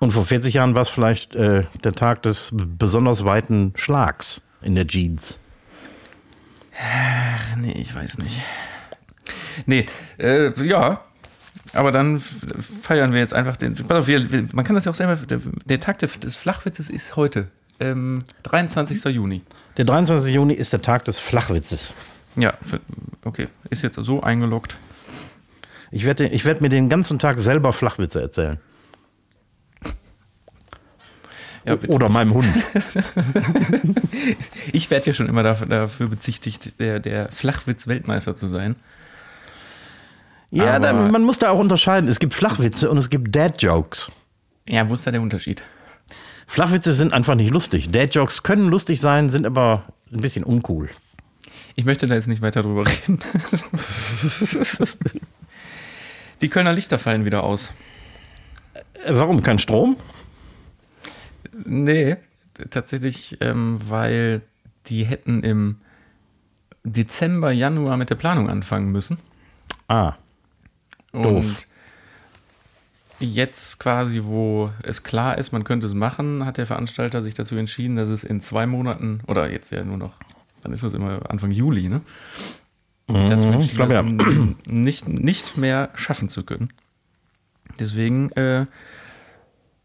[0.00, 4.74] Und vor 40 Jahren war es vielleicht äh, der Tag des besonders weiten Schlags in
[4.74, 5.38] der Jeans.
[6.82, 8.42] Ach, nee, ich weiß nicht.
[9.66, 9.86] Nee,
[10.18, 11.04] äh, ja,
[11.72, 12.20] aber dann
[12.82, 13.74] feiern wir jetzt einfach den.
[13.74, 15.16] Pass auf, wir, man kann das ja auch selber.
[15.16, 17.48] Der, der Tag des Flachwitzes ist heute,
[17.78, 19.04] ähm, 23.
[19.14, 19.42] Juni.
[19.76, 20.34] Der 23.
[20.34, 21.94] Juni ist der Tag des Flachwitzes.
[22.36, 22.54] Ja,
[23.24, 24.76] okay, ist jetzt so eingeloggt.
[25.90, 28.58] Ich werde ich werd mir den ganzen Tag selber Flachwitze erzählen.
[31.66, 32.48] Ja, Oder meinem Hund.
[34.72, 38.76] ich werde ja schon immer dafür, dafür bezichtigt, der, der Flachwitz-Weltmeister zu sein.
[40.50, 42.08] Ja, da, man muss da auch unterscheiden.
[42.08, 44.10] Es gibt Flachwitze und es gibt Dad-Jokes.
[44.66, 45.62] Ja, wo ist da der Unterschied?
[46.46, 47.90] Flachwitze sind einfach nicht lustig.
[47.92, 50.90] Dad-Jokes können lustig sein, sind aber ein bisschen uncool.
[51.76, 53.20] Ich möchte da jetzt nicht weiter drüber reden.
[56.40, 57.70] Die Kölner Lichter fallen wieder aus.
[59.04, 59.42] Äh, Warum?
[59.42, 59.96] Kein Strom?
[61.64, 62.16] Nee,
[62.70, 64.42] tatsächlich, ähm, weil
[64.86, 65.76] die hätten im
[66.82, 69.18] Dezember, Januar mit der Planung anfangen müssen.
[69.88, 70.14] Ah.
[71.12, 71.44] Doof.
[71.44, 71.56] Und
[73.20, 77.56] jetzt quasi, wo es klar ist, man könnte es machen, hat der Veranstalter sich dazu
[77.56, 80.14] entschieden, dass es in zwei Monaten, oder jetzt ja nur noch,
[80.62, 82.00] dann ist das immer Anfang Juli, ne?
[83.06, 84.48] Dazu Mhm, entschieden, glaube, das ja.
[84.72, 86.72] nicht, nicht mehr schaffen zu können.
[87.78, 88.66] Deswegen äh,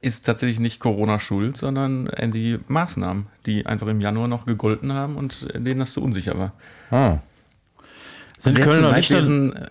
[0.02, 4.94] ist tatsächlich nicht Corona schuld, sondern äh, die Maßnahmen, die einfach im Januar noch gegolten
[4.94, 6.54] haben und äh, denen das zu unsicher war.
[6.92, 7.18] Ah.
[8.38, 9.70] Sind Sehr Kölner zum Lichter,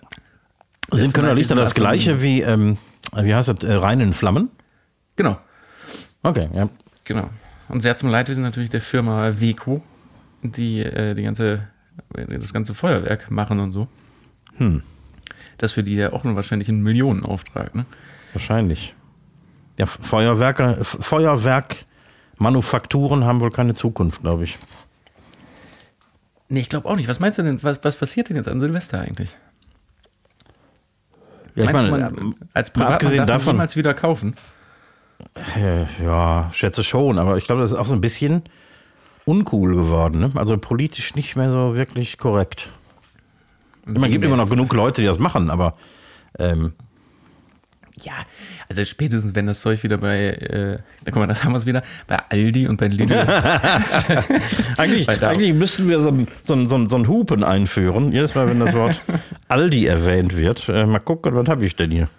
[0.91, 2.77] Sind Lichter das gleiche wie, ähm,
[3.15, 4.49] wie heißt das, äh, Rhein in Flammen?
[5.15, 5.37] Genau,
[6.25, 6.67] Okay, ja.
[7.03, 7.29] genau.
[7.69, 9.83] Und sehr zum Leidwesen natürlich der Firma Weco,
[10.41, 11.67] die äh, die ganze,
[12.15, 13.87] äh, das ganze Feuerwerk machen und so.
[14.57, 14.81] Hm.
[15.59, 17.85] Das für die ja auch nur wahrscheinlich ein Millionenauftrag, ne?
[18.33, 18.95] Wahrscheinlich.
[19.77, 24.57] Ja, Feuerwerke, Feuerwerkmanufakturen haben wohl keine Zukunft, glaube ich.
[26.49, 27.07] Nee, ich glaube auch nicht.
[27.07, 29.29] Was meinst du denn, was, was passiert denn jetzt an Silvester eigentlich?
[31.55, 34.35] Ja, ich Meinst meine, du, man, äh, als Privatmann darf man wieder kaufen?
[35.57, 38.43] äh, ja, schätze schon, aber ich glaube, das ist auch so ein bisschen
[39.25, 40.19] uncool geworden.
[40.19, 40.31] Ne?
[40.35, 42.69] Also politisch nicht mehr so wirklich korrekt.
[43.85, 45.75] Man gibt immer noch genug Leute, die das machen, aber
[46.39, 46.73] ähm,
[48.01, 48.13] Ja,
[48.67, 51.65] also spätestens, wenn das Zeug wieder bei, äh, da guck mal, das haben wir es
[51.65, 53.15] wieder, bei Aldi und bei Lidl.
[54.77, 58.11] eigentlich, eigentlich müssten wir so ein, so, ein, so, ein, so ein Hupen einführen.
[58.11, 59.01] Jedes Mal, wenn das Wort
[59.47, 60.67] Aldi erwähnt wird.
[60.67, 62.09] Äh, mal gucken, was habe ich denn hier?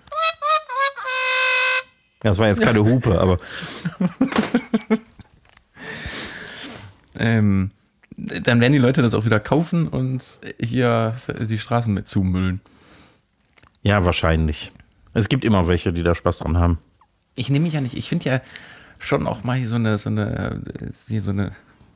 [2.20, 3.38] Das war jetzt keine Hupe, aber
[7.18, 7.70] ähm,
[8.16, 10.22] dann werden die Leute das auch wieder kaufen und
[10.58, 12.62] hier die Straßen mit zumüllen.
[13.82, 14.72] ja, wahrscheinlich.
[15.16, 16.78] Es gibt immer welche, die da Spaß dran haben.
[17.36, 18.40] Ich nehme mich ja nicht, ich finde ja
[18.98, 20.60] schon auch mal so eine, so eine,
[21.06, 21.52] so eine,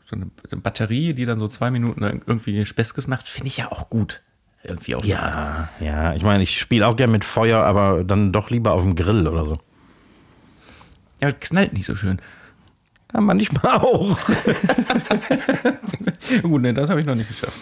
[0.08, 3.90] so eine Batterie, die dann so zwei Minuten irgendwie Speskes macht, finde ich ja auch
[3.90, 4.22] gut.
[4.62, 5.04] Irgendwie auch.
[5.04, 6.14] Ja, ja.
[6.14, 9.28] Ich meine, ich spiele auch gern mit Feuer, aber dann doch lieber auf dem Grill
[9.28, 9.58] oder so.
[11.20, 12.20] Ja, knallt nicht so schön.
[13.12, 14.18] Ja, manchmal auch.
[16.42, 17.58] Gut, ne, das habe ich noch nicht geschafft.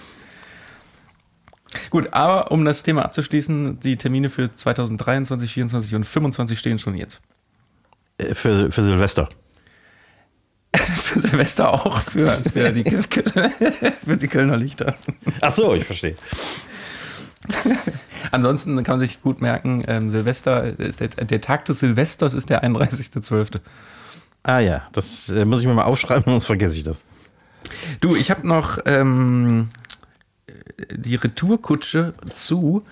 [1.90, 6.94] Gut, aber um das Thema abzuschließen, die Termine für 2023, 24 und 25 stehen schon
[6.94, 7.20] jetzt.
[8.18, 9.28] Äh, Für, für Silvester.
[10.78, 12.84] Für Silvester auch, für, für, die,
[14.04, 14.94] für die Kölner Lichter.
[15.40, 16.14] Ach so, ich verstehe.
[18.30, 22.50] Ansonsten kann man sich gut merken, ähm, Silvester ist der, der Tag des Silvesters ist
[22.50, 23.60] der 31.12.
[24.42, 27.04] Ah ja, das äh, muss ich mir mal aufschreiben, sonst vergesse ich das.
[28.00, 29.68] Du, ich habe noch ähm,
[30.90, 32.84] die Retourkutsche zu.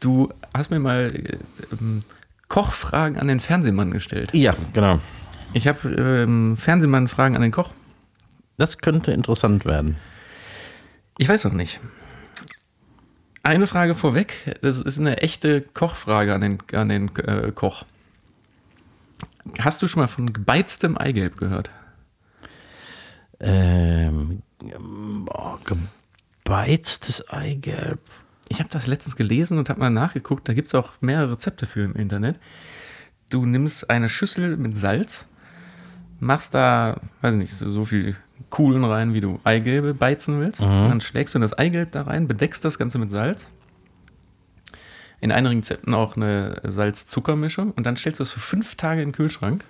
[0.00, 1.38] Du hast mir mal äh,
[1.72, 2.02] ähm,
[2.48, 4.30] Kochfragen an den Fernsehmann gestellt.
[4.34, 5.00] Ja, genau.
[5.52, 7.70] Ich habe ähm, Fernsehmann-Fragen an den Koch.
[8.56, 9.96] Das könnte interessant werden.
[11.18, 11.80] Ich weiß noch nicht.
[13.42, 14.58] Eine Frage vorweg.
[14.62, 17.84] Das ist eine echte Kochfrage an den, an den äh, Koch.
[19.60, 21.70] Hast du schon mal von gebeiztem Eigelb gehört?
[23.38, 24.42] Ähm,
[26.46, 27.98] gebeiztes Eigelb.
[28.48, 30.48] Ich habe das letztens gelesen und habe mal nachgeguckt.
[30.48, 32.38] Da gibt es auch mehrere Rezepte für im Internet.
[33.28, 35.26] Du nimmst eine Schüssel mit Salz,
[36.20, 38.16] machst da, weiß nicht, so, so viel
[38.48, 40.60] Kuhlen rein, wie du Eigelbe beizen willst.
[40.60, 43.50] Und dann schlägst du das Eigelb da rein, bedeckst das Ganze mit Salz.
[45.20, 47.72] In einigen Rezepten auch eine Salz-Zucker-Mischung.
[47.72, 49.64] Und dann stellst du es für fünf Tage in den Kühlschrank.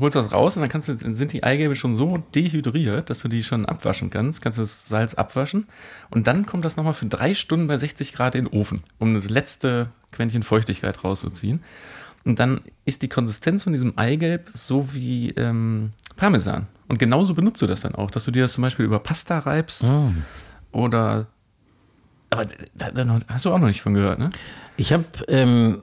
[0.00, 3.28] Holst das raus und dann kannst du, sind die Eigelbe schon so dehydriert, dass du
[3.28, 4.40] die schon abwaschen kannst.
[4.42, 5.66] Kannst das Salz abwaschen.
[6.10, 9.14] Und dann kommt das nochmal für drei Stunden bei 60 Grad in den Ofen, um
[9.14, 11.62] das letzte Quäntchen Feuchtigkeit rauszuziehen.
[12.24, 16.66] Und dann ist die Konsistenz von diesem Eigelb so wie ähm, Parmesan.
[16.88, 19.38] Und genauso benutzt du das dann auch, dass du dir das zum Beispiel über Pasta
[19.38, 20.10] reibst Oh.
[20.72, 21.26] oder.
[22.30, 24.30] Aber da, da hast du auch noch nicht von gehört, ne?
[24.76, 25.82] Ich habe ähm,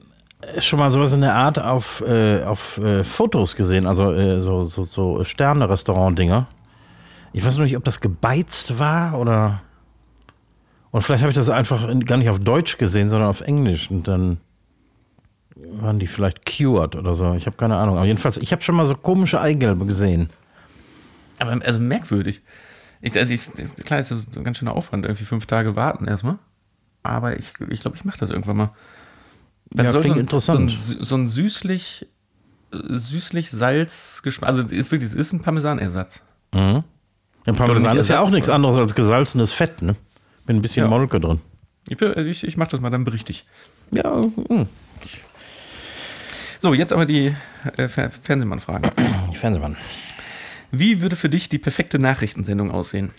[0.60, 4.64] schon mal sowas in der Art auf, äh, auf äh, Fotos gesehen, also äh, so,
[4.64, 6.46] so, so Sterne-Restaurant-Dinger.
[7.32, 9.60] Ich weiß noch nicht, ob das gebeizt war oder.
[10.90, 13.90] Und vielleicht habe ich das einfach in, gar nicht auf Deutsch gesehen, sondern auf Englisch.
[13.90, 14.38] Und dann
[15.56, 17.34] waren die vielleicht cured oder so.
[17.34, 17.96] Ich habe keine Ahnung.
[17.96, 20.30] Aber jedenfalls, ich habe schon mal so komische Eigelbe gesehen.
[21.38, 22.40] Aber also merkwürdig.
[23.00, 23.42] Ich, also ich,
[23.84, 26.38] klar ist das ein ganz schöner Aufwand, irgendwie fünf Tage warten erstmal.
[27.02, 28.70] Aber ich glaube, ich, glaub, ich mache das irgendwann mal.
[29.70, 30.70] Das Ja, soll klingt so ein, interessant.
[30.72, 32.06] So ein, so ein süßlich,
[32.72, 34.22] süßlich Salz.
[34.40, 36.22] Also es ist wirklich, es ist ein Parmesanersatz.
[36.54, 36.84] Mhm.
[37.46, 39.96] Der Parmesan ist ja auch nichts anderes als gesalzenes Fett, ne?
[40.46, 40.88] Mit ein bisschen Ja.
[40.90, 41.40] Molke drin.
[41.88, 43.46] Ich, also ich, ich mache das mal, dann berichte ich.
[43.90, 44.66] Ja, mh.
[46.58, 47.34] So, jetzt aber die
[47.76, 48.90] äh, Fer Fernsehmann-Fragen.
[49.34, 49.76] Fernsehmann.
[50.70, 53.10] Wie würde für dich die perfekte Nachrichtensendung aussehen?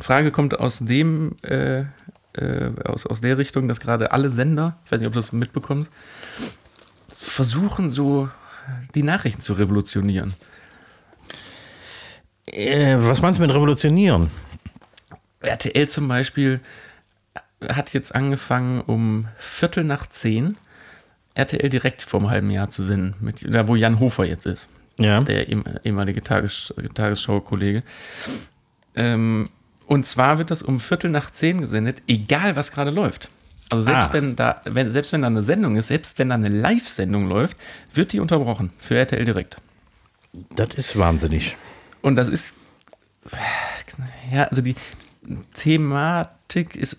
[0.00, 1.84] Frage kommt aus dem, äh,
[2.36, 5.32] äh, aus, aus der Richtung, dass gerade alle Sender, ich weiß nicht, ob du das
[5.32, 5.90] mitbekommst,
[7.08, 8.28] versuchen so
[8.94, 10.34] die Nachrichten zu revolutionieren.
[12.46, 14.30] Äh, was meinst du mit revolutionieren?
[15.40, 16.60] RTL zum Beispiel
[17.66, 20.56] hat jetzt angefangen, um Viertel nach zehn
[21.34, 24.68] RTL direkt vor einem halben Jahr zu senden, mit, da wo Jan Hofer jetzt ist.
[24.98, 25.20] Ja.
[25.20, 25.46] der
[25.84, 27.82] ehemalige Tages Tagesschau-Kollege.
[28.94, 29.50] Ähm,
[29.86, 33.28] und zwar wird das um Viertel nach zehn gesendet, egal was gerade läuft.
[33.72, 34.12] Also selbst Ah.
[34.12, 37.56] wenn da, wenn, selbst wenn da eine Sendung ist, selbst wenn da eine Live-Sendung läuft,
[37.94, 39.56] wird die unterbrochen für RTL direkt.
[40.54, 41.56] Das ist wahnsinnig.
[42.02, 42.54] Und das ist,
[44.32, 44.76] ja, also die
[45.54, 46.98] Thematik ist,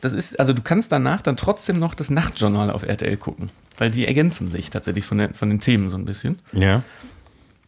[0.00, 3.90] das ist, also du kannst danach dann trotzdem noch das Nachtjournal auf RTL gucken, weil
[3.90, 6.38] die ergänzen sich tatsächlich von, den, von den Themen so ein bisschen.
[6.52, 6.84] Ja.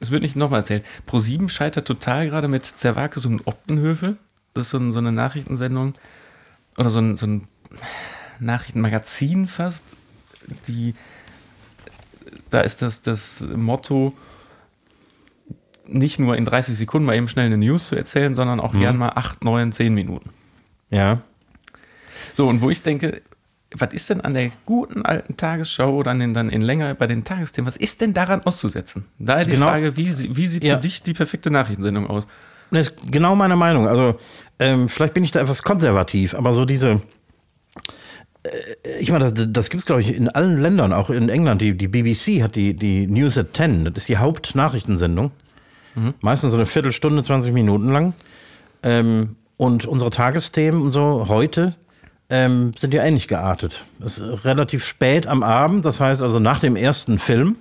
[0.00, 0.84] Es wird nicht nochmal erzählt.
[1.11, 4.16] Pro7 scheitert total gerade mit Zerwakis und Optenhöfe.
[4.59, 5.94] Das ist so, ein, so eine Nachrichtensendung
[6.76, 7.42] oder so ein, so ein
[8.40, 9.96] Nachrichtenmagazin fast.
[10.66, 10.94] Die,
[12.50, 14.14] da ist das, das Motto,
[15.86, 18.96] nicht nur in 30 Sekunden mal eben schnell eine News zu erzählen, sondern auch gern
[18.96, 20.30] mal 8, 9, 10 Minuten.
[20.90, 21.20] Ja.
[22.34, 23.22] So, und wo ich denke,
[23.74, 27.06] was ist denn an der guten alten Tagesschau oder an den, dann in länger bei
[27.06, 29.06] den Tagesthemen, was ist denn daran auszusetzen?
[29.18, 29.66] Daher die Genau.
[29.66, 30.76] Frage, wie, wie sieht Ja.
[30.76, 32.26] für dich die perfekte Nachrichtensendung aus?
[32.70, 33.88] Das ist genau meine Meinung.
[33.88, 34.16] Also,
[34.58, 37.00] ähm, vielleicht bin ich da etwas konservativ, aber so diese.
[38.42, 41.62] Äh, ich meine, das, das gibt es, glaube ich, in allen Ländern, auch in England.
[41.62, 45.30] Die, die BBC hat die, die News at 10, das ist die Hauptnachrichtensendung.
[46.20, 48.14] Meistens so eine Viertelstunde, 20 Minuten lang.
[48.82, 51.74] Ähm, und unsere Tagesthemen und so heute
[52.30, 53.84] ähm, sind ja ähnlich geartet.
[53.98, 57.56] Das ist relativ spät am Abend, das heißt also nach dem ersten Film.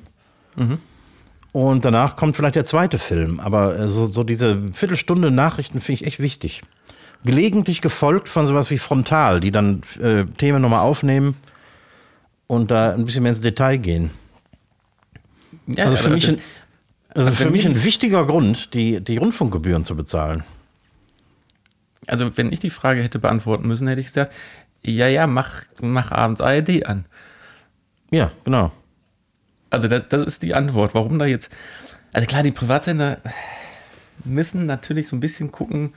[1.58, 3.40] Und danach kommt vielleicht der zweite Film.
[3.40, 6.62] Aber äh, so, so diese Viertelstunde Nachrichten finde ich echt wichtig.
[7.26, 11.36] Gelegentlich gefolgt von sowas wie Frontal, die dann äh, Themen nochmal aufnehmen
[12.46, 14.12] und da ein bisschen mehr ins Detail gehen.
[15.66, 16.38] Ja, Also für mich, ein,
[17.16, 20.44] also für mich ein wichtiger Grund, die, die Rundfunkgebühren zu bezahlen.
[22.06, 24.32] also wenn ich die Frage hätte beantworten müssen, hätte ich gesagt,
[24.84, 27.06] ja, ja, mach, mach abends ARD an.
[28.12, 28.72] Ja, genau.
[29.70, 30.94] Also das, das ist die Antwort.
[30.94, 31.52] Warum da jetzt?
[32.14, 33.20] Also klar, die Privatsender
[34.24, 35.94] müssen natürlich so ein bisschen gucken,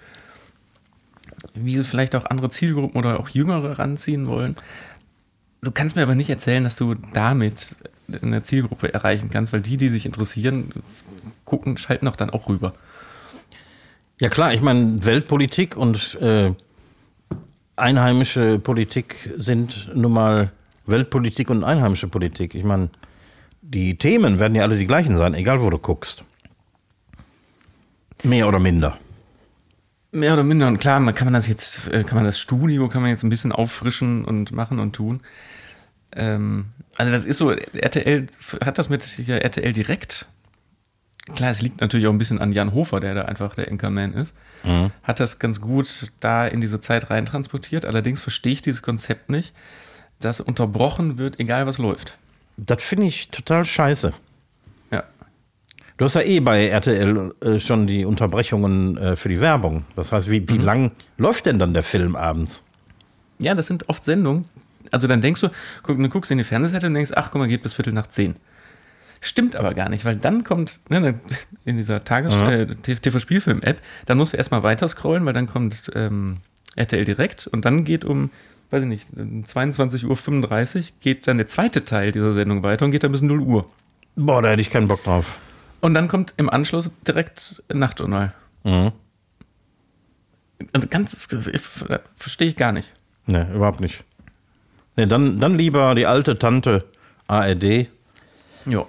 [1.55, 4.57] wie sie vielleicht auch andere Zielgruppen oder auch Jüngere ranziehen wollen.
[5.63, 7.77] du kannst mir aber nicht erzählen, dass du damit
[8.23, 10.71] eine Zielgruppe erreichen kannst, weil die, die sich interessieren,
[11.45, 12.75] gucken, schalten auch dann auch rüber.
[14.21, 16.53] Ja klar, ich meine, Weltpolitik und äh,
[17.77, 20.53] einheimische Politik sind nun mal
[20.87, 22.55] Weltpolitik und einheimische Politik.
[22.55, 22.91] Ich meine,
[23.73, 26.25] die Themen werden ja alle die gleichen sein, egal wo du guckst.
[28.25, 28.99] Mehr oder minder.
[30.13, 30.67] Mehr oder minder.
[30.67, 33.23] Und klar, man kann man das jetzt, äh, kann man das Studio, kann man jetzt
[33.23, 35.21] ein bisschen auffrischen und machen und tun.
[36.13, 36.67] Ähm,
[36.97, 38.27] also das ist so, RTL
[38.65, 40.27] hat das mit ja, RTL direkt.
[41.37, 44.15] Klar, es liegt natürlich auch ein bisschen an Jan Hofer, der da einfach der Anchorman
[44.15, 44.35] ist.
[44.65, 44.91] Mhm.
[45.05, 47.85] Hat das ganz gut da in diese Zeit reintransportiert.
[47.85, 49.55] Allerdings verstehe ich dieses Konzept nicht,
[50.19, 52.19] dass unterbrochen wird, egal was läuft.
[52.67, 54.13] Das finde ich total scheiße.
[54.91, 55.05] Ja.
[55.97, 59.85] Du hast ja eh bei RTL äh, schon die Unterbrechungen äh, für die Werbung.
[59.97, 60.65] Das heißt, wie, wie mhm.
[60.65, 62.63] lang läuft denn dann der Film abends?
[63.39, 64.45] Ja, das sind oft Sendungen.
[64.91, 65.49] Also dann denkst du,
[65.83, 68.09] guck, du guckst in die Fernsehseite und denkst, ach guck mal, geht bis Viertel nach
[68.09, 68.35] zehn.
[69.23, 71.19] Stimmt aber gar nicht, weil dann kommt ne,
[71.65, 72.49] in dieser Tages mhm.
[72.49, 76.39] äh, TV-Spielfilm-App, dann musst du erstmal weiter scrollen, weil dann kommt ähm,
[76.77, 78.31] RTL direkt und dann geht um
[78.71, 83.03] weiß ich nicht, 22.35 Uhr geht dann der zweite Teil dieser Sendung weiter und geht
[83.03, 83.67] dann bis 0 Uhr.
[84.17, 85.39] Boah, da hätte ich keinen Bock drauf.
[85.81, 88.35] Und dann kommt im Anschluss direkt Nachtjournal.
[88.65, 88.93] Mhm.
[90.73, 91.27] Also ganz,
[92.17, 92.93] verstehe ich gar nicht.
[93.27, 94.05] Ne, überhaupt nicht.
[94.97, 96.85] Ne, dann, dann lieber die alte Tante
[97.29, 97.89] ARD.
[98.67, 98.87] Ja.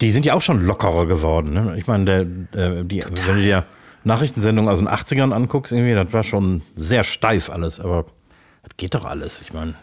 [0.00, 1.54] Die sind ja auch schon lockerer geworden.
[1.54, 1.76] Ne?
[1.78, 2.20] Ich meine, der,
[2.80, 3.64] äh, die, wenn du dir
[4.04, 8.06] Nachrichtensendungen aus den 80ern anguckst, irgendwie, das war schon sehr steif alles, aber
[8.66, 9.40] das geht doch alles.
[9.40, 9.74] Ich meine,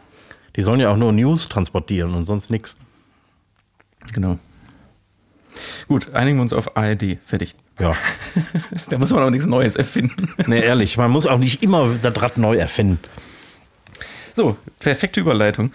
[0.55, 2.75] die sollen ja auch nur News transportieren und sonst nichts.
[4.13, 4.37] Genau.
[5.87, 7.17] Gut, einigen wir uns auf ARD.
[7.25, 7.55] Fertig.
[7.79, 7.95] Ja.
[8.89, 10.29] da muss man auch nichts Neues erfinden.
[10.47, 12.99] nee, ehrlich, man muss auch nicht immer das Rad neu erfinden.
[14.33, 15.71] So, perfekte Überleitung.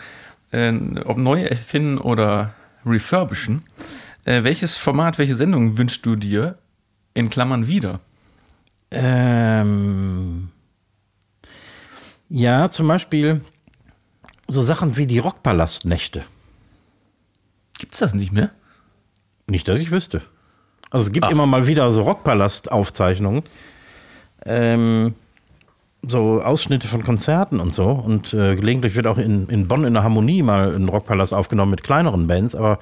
[0.50, 0.72] Äh,
[1.04, 2.54] ob neu erfinden oder
[2.84, 3.62] refurbischen.
[4.24, 6.58] Äh, welches Format, welche Sendung wünschst du dir
[7.14, 8.00] in Klammern wieder?
[8.90, 10.50] Ähm,
[12.28, 13.40] ja, zum Beispiel
[14.48, 16.24] so Sachen wie die Rockpalastnächte.
[17.78, 18.50] Gibt es das nicht mehr?
[19.46, 20.22] Nicht, dass ich wüsste.
[20.90, 21.30] Also es gibt Ach.
[21.30, 23.42] immer mal wieder so Rockpalast-Aufzeichnungen.
[24.44, 25.14] Ähm,
[26.06, 27.90] so Ausschnitte von Konzerten und so.
[27.90, 31.70] Und äh, gelegentlich wird auch in, in Bonn in der Harmonie mal ein Rockpalast aufgenommen
[31.70, 32.54] mit kleineren Bands.
[32.54, 32.78] Aber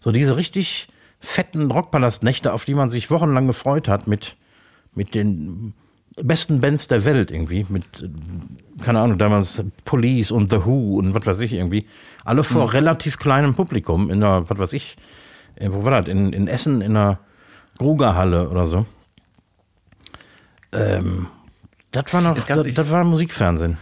[0.00, 0.88] so diese richtig
[1.20, 4.36] fetten Rockpalast-Nächte, auf die man sich wochenlang gefreut hat, mit,
[4.94, 5.74] mit den
[6.22, 8.08] besten Bands der Welt irgendwie, mit,
[8.82, 11.86] keine Ahnung, damals Police und The Who und was weiß ich irgendwie,
[12.24, 12.70] alle vor mhm.
[12.70, 14.96] relativ kleinem Publikum in einer, was weiß ich,
[15.56, 17.18] äh, wo war das, in, in Essen in einer
[17.78, 18.86] Grugerhalle oder so.
[20.72, 21.28] Ähm,
[21.90, 23.78] das war noch, das, das war Musikfernsehen.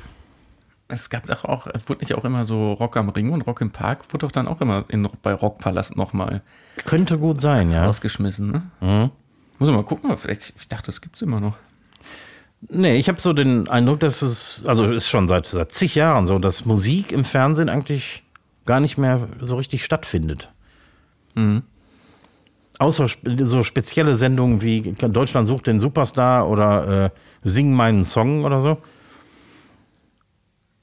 [0.89, 3.71] Es gab doch auch, wurde nicht auch immer so Rock am Ring und Rock im
[3.71, 6.43] Park, wurde doch dann auch immer in, bei Rockpalast nochmal.
[6.85, 7.87] Könnte gut sein, ja.
[7.87, 8.63] Rausgeschmissen, ne?
[8.81, 9.11] Mhm.
[9.59, 11.57] Muss ich mal gucken, vielleicht, ich dachte, das gibt es immer noch.
[12.69, 16.27] Nee, ich habe so den Eindruck, dass es, also ist schon seit, seit zig Jahren
[16.27, 18.23] so, dass Musik im Fernsehen eigentlich
[18.65, 20.51] gar nicht mehr so richtig stattfindet.
[21.35, 21.63] Mhm.
[22.79, 23.07] Außer
[23.41, 27.11] so spezielle Sendungen wie Deutschland sucht den Superstar oder äh,
[27.45, 28.79] Sing meinen Song oder so.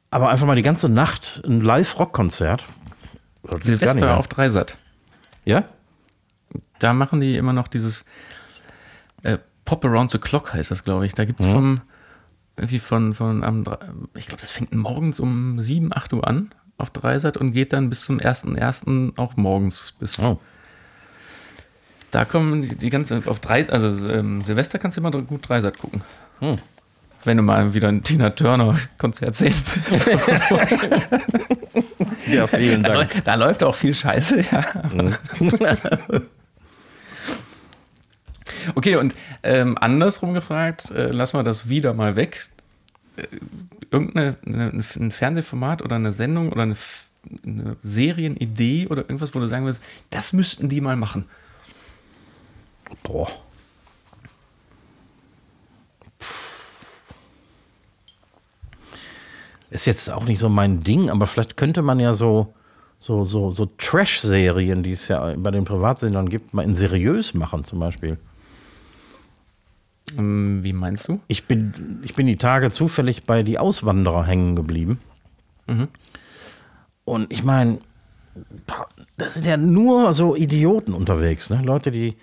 [0.09, 2.63] Aber einfach mal die ganze Nacht ein Live-Rock-Konzert.
[3.59, 4.77] Silvester auf Dreisat.
[5.45, 5.65] Ja?
[6.79, 8.05] Da machen die immer noch dieses
[9.23, 9.37] äh,
[9.71, 11.13] Pop Around the Clock heißt das, glaube ich.
[11.13, 11.53] Da gibt es mhm.
[11.53, 11.81] vom,
[12.57, 13.63] irgendwie von, von am,
[14.15, 17.89] ich glaube, das fängt morgens um 7, 8 Uhr an auf Dreisat und geht dann
[17.89, 19.17] bis zum 1.1.
[19.17, 20.19] auch morgens bis.
[20.19, 20.41] Oh.
[22.11, 25.77] Da kommen die, die ganze, auf drei, also ähm, Silvester kannst du immer gut Dreisat
[25.77, 26.01] gucken.
[26.39, 26.57] Hm.
[27.23, 29.55] Wenn du mal wieder ein Tina Turner Konzert sehen
[29.87, 30.07] willst.
[32.27, 33.13] ja, vielen Dank.
[33.13, 34.65] Da, da, läuft auch viel Scheiße, ja.
[34.91, 35.15] Mhm.
[38.75, 42.41] Okay, und ähm, andersrum gefragt, äh, lassen wir das wieder mal weg.
[43.17, 43.27] Äh,
[43.91, 46.75] irgendein ein Fernsehformat oder eine Sendung oder eine,
[47.45, 51.25] eine Serienidee oder irgendwas, wo du sagen würdest, das müssten die mal machen.
[53.03, 53.29] Boah.
[59.69, 62.53] Ist jetzt auch nicht so mein Ding, aber vielleicht könnte man ja so,
[62.99, 67.63] so, so, so Trash-Serien, die es ja bei den Privatsendern gibt, mal in seriös machen,
[67.63, 68.17] zum Beispiel.
[70.17, 71.19] Ähm, wie meinst du?
[71.27, 74.99] Ich bin, ich bin die Tage zufällig bei Die Auswanderer hängen geblieben.
[75.67, 75.87] Mhm.
[77.05, 77.79] Und ich meine,
[79.17, 81.61] das sind ja nur so Idioten unterwegs, ne?
[81.63, 82.15] Leute, die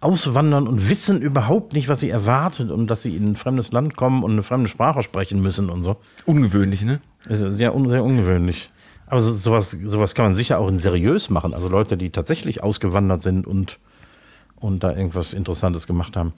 [0.00, 3.96] auswandern und wissen überhaupt nicht, was sie erwartet und dass sie in ein fremdes Land
[3.96, 5.96] kommen und eine fremde Sprache sprechen müssen und so.
[6.26, 7.00] Ungewöhnlich, ne?
[7.26, 8.70] Das ist sehr, sehr ungewöhnlich.
[9.06, 11.54] Aber so- sowas, sowas kann man sicher auch in seriös machen.
[11.54, 13.78] Also Leute, die tatsächlich ausgewandert sind und,
[14.56, 16.34] und da irgendwas Interessantes gemacht haben.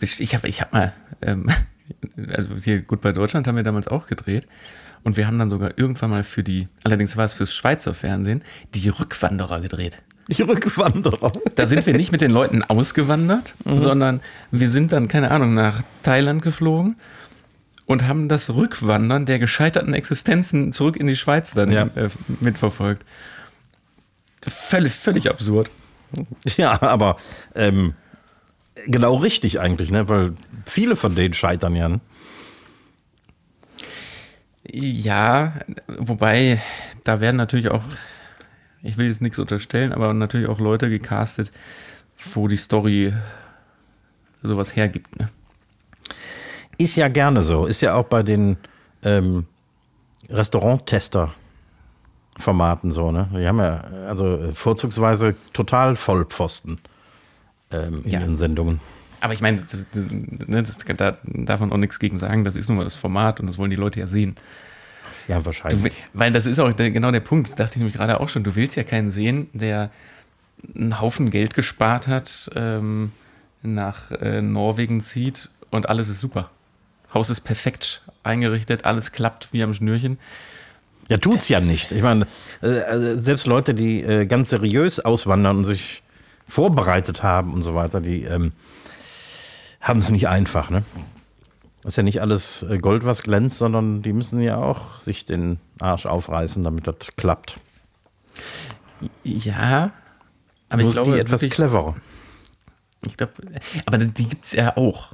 [0.00, 1.50] Ich habe ich hab mal, ähm,
[2.36, 4.46] also hier gut bei Deutschland haben wir damals auch gedreht.
[5.04, 8.42] Und wir haben dann sogar irgendwann mal für die, allerdings war es fürs Schweizer Fernsehen,
[8.74, 10.02] die Rückwanderer gedreht.
[10.26, 11.32] Die Rückwanderer.
[11.54, 14.20] Da sind wir nicht mit den Leuten ausgewandert, sondern
[14.50, 16.96] wir sind dann, keine Ahnung, nach Thailand geflogen
[17.86, 21.84] und haben das Rückwandern der gescheiterten Existenzen zurück in die Schweiz dann Ja.
[21.94, 22.10] äh,
[22.40, 23.06] mitverfolgt.
[24.46, 25.70] Völlig, völlig absurd.
[26.56, 27.16] Ja, aber
[27.54, 27.94] ähm,
[28.86, 30.08] genau richtig eigentlich, ne?
[30.08, 30.32] Weil
[30.66, 31.88] viele von denen scheitern ja.
[31.88, 32.00] Ne?
[34.70, 35.54] Ja,
[35.86, 36.60] wobei,
[37.04, 37.84] da werden natürlich auch,
[38.82, 41.50] ich will jetzt nichts unterstellen, aber natürlich auch Leute gecastet,
[42.34, 43.14] wo die Story
[44.42, 45.18] sowas hergibt.
[45.18, 45.30] Ne?
[46.76, 47.64] Ist ja gerne so.
[47.66, 48.58] Ist ja auch bei den
[49.02, 49.46] ähm,
[50.28, 53.30] Restaurant-Tester-Formaten so, ne?
[53.32, 56.78] Die haben ja also äh, vorzugsweise total Vollpfosten
[57.72, 58.20] ähm, in Ja.
[58.20, 58.80] ihren Sendungen.
[59.20, 62.54] Aber ich meine, das, das, ne, das, da darf man auch nichts gegen sagen, das
[62.56, 64.36] ist nun mal das Format und das wollen die Leute ja sehen.
[65.26, 65.82] Ja, Du, wahrscheinlich.
[65.82, 68.28] will- weil das ist auch der, genau der Punkt, das dachte ich nämlich gerade auch
[68.28, 68.44] schon.
[68.44, 69.90] Du willst ja keinen sehen, der
[70.74, 73.12] einen Haufen Geld gespart hat, ähm,
[73.62, 76.50] nach äh, Norwegen zieht und alles ist super.
[77.12, 80.18] Haus ist perfekt eingerichtet, alles klappt wie am Schnürchen.
[81.08, 81.90] Ja, tut's ja nicht.
[81.92, 82.26] Ich meine,
[82.62, 86.02] äh, äh, selbst Leute, die äh, ganz seriös auswandern und sich
[86.48, 88.52] vorbereitet haben und so weiter, die ähm,
[89.80, 90.82] haben es nicht einfach, ne?
[91.82, 95.24] Das ist ja nicht alles äh, Gold, was glänzt, sondern die müssen ja auch sich
[95.24, 97.60] den Arsch aufreißen, damit das klappt.
[99.22, 99.92] Ja,
[100.68, 101.96] aber Nur ich glaube, die etwas wirklich- cleverer.
[103.06, 103.32] Ich glaube,
[103.86, 105.12] aber die gibt's ja auch.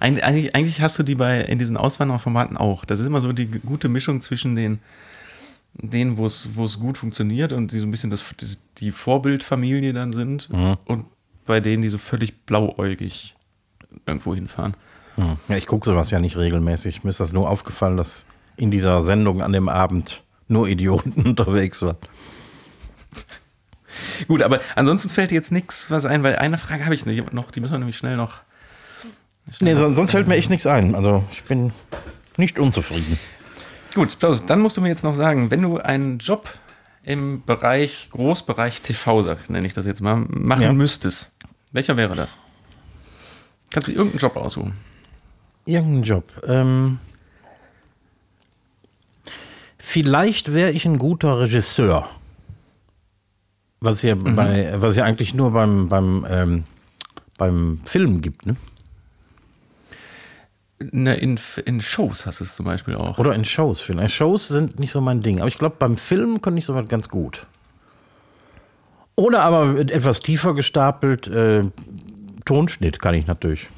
[0.00, 2.84] Eig- Eigentlich, eigentlich hast du die bei in diesen Auswandererformaten auch.
[2.84, 4.80] Das ist immer so die gute Mischung zwischen den,
[5.74, 8.24] denen, wo es wo es gut funktioniert und die so ein bisschen das,
[8.78, 10.48] die Vorbildfamilie dann sind
[10.86, 11.06] und
[11.46, 13.34] bei denen, die so völlig blauäugig
[14.06, 14.74] irgendwo hinfahren.
[15.16, 15.36] Hm.
[15.48, 17.04] Ja, ich gucke sowas ja nicht regelmäßig.
[17.04, 18.24] Mir ist das nur aufgefallen, dass
[18.56, 21.96] in dieser Sendung an dem Abend nur Idioten unterwegs waren.
[24.28, 27.60] Gut, aber ansonsten fällt jetzt nichts was ein, weil eine Frage habe ich noch, die
[27.60, 28.40] müssen wir nämlich schnell noch.
[29.60, 30.94] Nee, son- sonst fällt mir echt nichts ein.
[30.94, 31.72] Also ich bin
[32.36, 33.18] nicht unzufrieden.
[33.94, 36.48] Gut, Klaus, dann musst du mir jetzt noch sagen, wenn du einen Job
[37.04, 40.72] im Bereich, Großbereich TV, sag, nenne ich das jetzt mal, machen Ja.
[40.72, 41.30] müsstest,
[41.72, 42.36] welcher wäre das?
[43.72, 44.72] Kannst du irgendeinen Job aussuchen?
[45.66, 46.24] Irgendein Job.
[46.46, 46.98] Ähm,
[49.78, 52.08] vielleicht wäre ich ein guter Regisseur.
[53.80, 56.64] Was es ja, bei, was ja eigentlich nur beim, beim, ähm,
[57.36, 58.56] beim Film gibt, ne?
[60.80, 63.18] Ne, in, in Shows hast du es zum Beispiel auch.
[63.18, 64.14] Oder in Shows vielleicht.
[64.14, 65.38] Shows sind nicht so mein Ding.
[65.38, 67.46] Aber ich glaube, beim Film könnte ich sowas ganz gut.
[69.16, 71.62] Oder aber etwas tiefer gestapelt, äh,
[72.44, 73.68] Tonschnitt kann ich natürlich.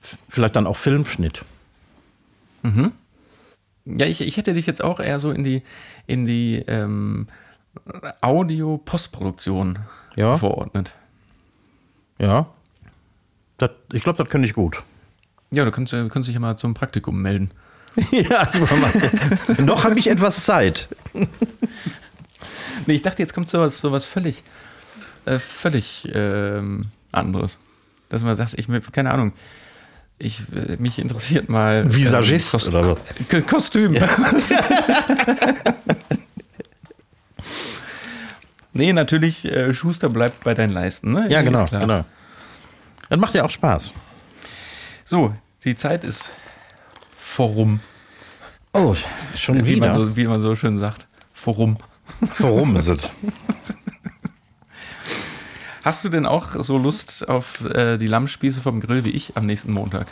[0.00, 1.44] F- Vielleicht dann auch Filmschnitt.
[3.84, 5.62] Ja, ich, ich hätte dich jetzt auch eher so in die,
[6.06, 7.26] in die ähm,
[8.20, 9.78] Audio-Postproduktion
[10.16, 10.36] Ja.
[10.36, 10.92] verordnet.
[12.18, 12.46] Ja.
[13.58, 14.82] Das, ich glaube, das könnte ich gut.
[15.50, 17.50] Ja, du kannst, du kannst dich ja mal zum Praktikum melden.
[18.10, 18.50] ja,
[19.58, 20.88] noch habe ich etwas Zeit.
[22.86, 24.42] Nee, ich dachte, jetzt kommt sowas, sowas völlig,
[25.24, 27.58] äh, völlig ähm, anderes.
[28.08, 29.32] Dass man sagt, ich keine Ahnung,
[30.18, 31.84] ich, äh, mich interessiert mal.
[31.94, 33.46] Visagist ähm, Kost- oder was?
[33.46, 33.92] Kostüm.
[38.72, 41.26] nee, natürlich, äh, Schuster bleibt bei deinen Leisten, ne?
[41.30, 41.80] Ja, genau, klar.
[41.80, 42.04] genau.
[43.08, 43.94] Das macht ja auch Spaß.
[45.10, 45.32] So,
[45.64, 46.32] die Zeit ist
[47.16, 47.80] vorum,
[48.74, 48.94] Oh,
[49.34, 50.04] schon wie man, wieder.
[50.04, 51.06] so, wie man so schön sagt.
[51.32, 51.78] Vorum.
[52.36, 53.10] Warum ist es?
[55.82, 59.46] Hast du denn auch so Lust auf äh, die Lammspieße vom Grill wie ich am
[59.46, 60.08] nächsten Montag?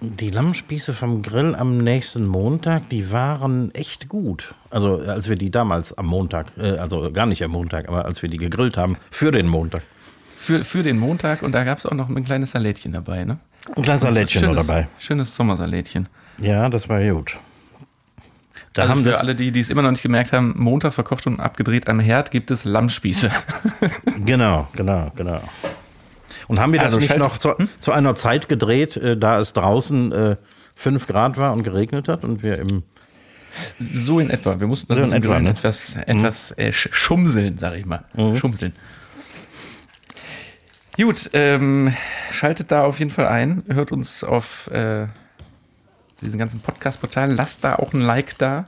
[0.00, 4.54] Die Lammspieße vom Grill am nächsten Montag, die waren echt gut.
[4.70, 8.22] Also als wir die damals am Montag, äh, also gar nicht am Montag, aber als
[8.22, 9.82] wir die gegrillt haben für den Montag.
[10.42, 13.38] Für, für den Montag und da gab es auch noch ein kleines Salätchen dabei, ne?
[13.76, 14.88] Ein kleines Salätchen noch schönes, dabei.
[14.98, 16.08] Schönes Sommersalätchen.
[16.38, 17.38] Ja, das war gut.
[18.72, 21.28] Da also haben für alle, die die es immer noch nicht gemerkt haben, Montag verkocht
[21.28, 23.30] und abgedreht am Herd gibt es Lammspieße.
[24.24, 25.40] Genau, genau, genau.
[26.48, 29.52] Und haben wir das Also nicht noch zu, zu einer Zeit gedreht, äh, da es
[29.52, 30.36] draußen äh,
[30.74, 32.82] 5 Grad war und geregnet hat und wir im
[33.94, 34.58] so in etwa.
[34.58, 35.50] Wir mussten das So in dem etwa, ne?
[35.50, 38.04] etwas, etwas äh, sch- schumseln, sag ich mal.
[38.34, 38.72] Schumseln.
[40.96, 41.94] Gut, ähm,
[42.30, 43.62] schaltet da auf jeden Fall ein.
[43.68, 45.06] Hört uns auf äh,
[46.20, 47.34] diesen ganzen Podcast-Portalen.
[47.36, 48.66] Lasst da auch ein Like da.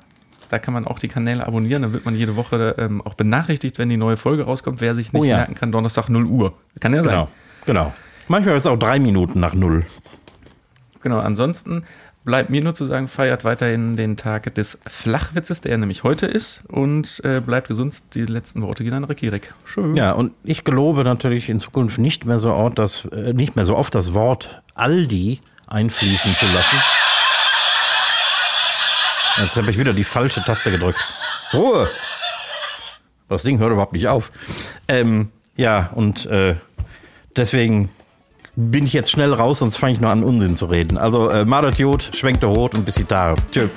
[0.49, 1.83] Da kann man auch die Kanäle abonnieren.
[1.83, 4.81] Dann wird man jede Woche ähm, auch benachrichtigt, wenn die neue Folge rauskommt.
[4.81, 5.39] Wer sich nicht Oh ja.
[5.39, 6.55] merken kann, Donnerstag 0 Uhr.
[6.81, 7.13] Kann ja sein.
[7.13, 7.29] Genau,
[7.67, 7.93] genau.
[8.29, 9.85] Manchmal ist es auch drei Minuten nach null.
[11.03, 11.85] Genau, ansonsten
[12.25, 16.63] bleibt mir nur zu sagen, feiert weiterhin den Tag des Flachwitzes, der nämlich heute ist.
[16.69, 18.03] Und äh, bleibt gesund.
[18.15, 19.55] Die letzten Worte gehen an Rekirek.
[19.65, 19.95] Schön.
[19.95, 23.65] Ja, und ich gelobe natürlich in Zukunft nicht mehr so oft das, äh, nicht mehr
[23.65, 26.81] so oft das Wort Aldi einfließen zu lassen.
[29.37, 31.01] Jetzt habe ich wieder die falsche Taste gedrückt.
[31.53, 31.91] Ruhe!
[33.29, 34.31] Das Ding hört überhaupt nicht auf.
[34.87, 36.57] Ähm, ja, und äh,
[37.37, 37.89] deswegen
[38.57, 40.97] bin ich jetzt schnell raus, sonst fange ich noch an Unsinn zu reden.
[40.97, 43.41] Also äh, Madert Jod, schwenkt der Rot und bis die Tage.
[43.51, 43.69] Tschö.